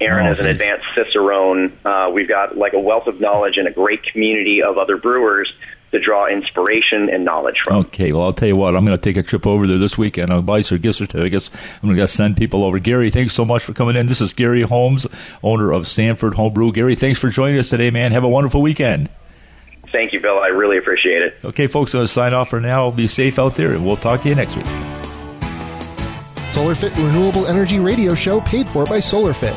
Aaron 0.00 0.26
Oh, 0.26 0.32
is 0.32 0.38
an 0.38 0.46
nice. 0.46 0.54
advanced 0.54 0.84
cicerone. 0.94 1.76
Uh, 1.84 2.10
we've 2.12 2.28
got 2.28 2.56
like 2.56 2.72
a 2.72 2.80
wealth 2.80 3.06
of 3.06 3.20
knowledge 3.20 3.56
and 3.58 3.68
a 3.68 3.70
great 3.70 4.02
community 4.04 4.62
of 4.62 4.78
other 4.78 4.96
brewers 4.96 5.52
to 5.92 5.98
draw 5.98 6.26
inspiration 6.28 7.10
and 7.10 7.24
knowledge 7.24 7.60
from. 7.64 7.78
Okay, 7.78 8.12
well, 8.12 8.22
I'll 8.22 8.32
tell 8.32 8.46
you 8.48 8.54
what. 8.56 8.76
I'm 8.76 8.84
going 8.86 8.96
to 8.96 9.02
take 9.02 9.16
a 9.16 9.22
trip 9.24 9.44
over 9.46 9.66
there 9.66 9.76
this 9.78 9.98
weekend. 9.98 10.32
I'll 10.32 10.40
buy 10.40 10.60
some 10.60 10.78
gift 10.78 10.98
certificates. 10.98 11.50
I'm 11.82 11.88
going 11.88 11.96
to 11.98 12.06
send 12.06 12.36
people 12.36 12.62
over. 12.64 12.78
Gary, 12.78 13.10
thanks 13.10 13.34
so 13.34 13.44
much 13.44 13.62
for 13.64 13.72
coming 13.72 13.96
in. 13.96 14.06
This 14.06 14.20
is 14.20 14.32
Gary 14.32 14.62
Holmes, 14.62 15.06
owner 15.42 15.72
of 15.72 15.88
Sanford 15.88 16.34
Homebrew. 16.34 16.72
Gary, 16.72 16.94
thanks 16.94 17.18
for 17.18 17.28
joining 17.28 17.58
us 17.58 17.70
today, 17.70 17.90
man. 17.90 18.12
Have 18.12 18.22
a 18.24 18.28
wonderful 18.28 18.62
weekend. 18.62 19.08
Thank 19.92 20.12
you, 20.12 20.20
Bill. 20.20 20.38
I 20.38 20.46
really 20.48 20.78
appreciate 20.78 21.22
it. 21.22 21.38
Okay, 21.44 21.66
folks, 21.66 21.92
I'm 21.92 21.98
going 21.98 22.06
to 22.06 22.12
sign 22.12 22.34
off 22.34 22.50
for 22.50 22.60
now. 22.60 22.92
Be 22.92 23.08
safe 23.08 23.40
out 23.40 23.56
there, 23.56 23.72
and 23.74 23.84
we'll 23.84 23.96
talk 23.96 24.22
to 24.22 24.28
you 24.28 24.36
next 24.36 24.56
week. 24.56 24.66
So 26.52 26.62
SolarFit 26.62 26.96
Renewable 26.96 27.46
Energy 27.48 27.80
Radio 27.80 28.14
Show 28.14 28.40
paid 28.42 28.68
for 28.68 28.84
by 28.84 28.98
SolarFit. 28.98 29.56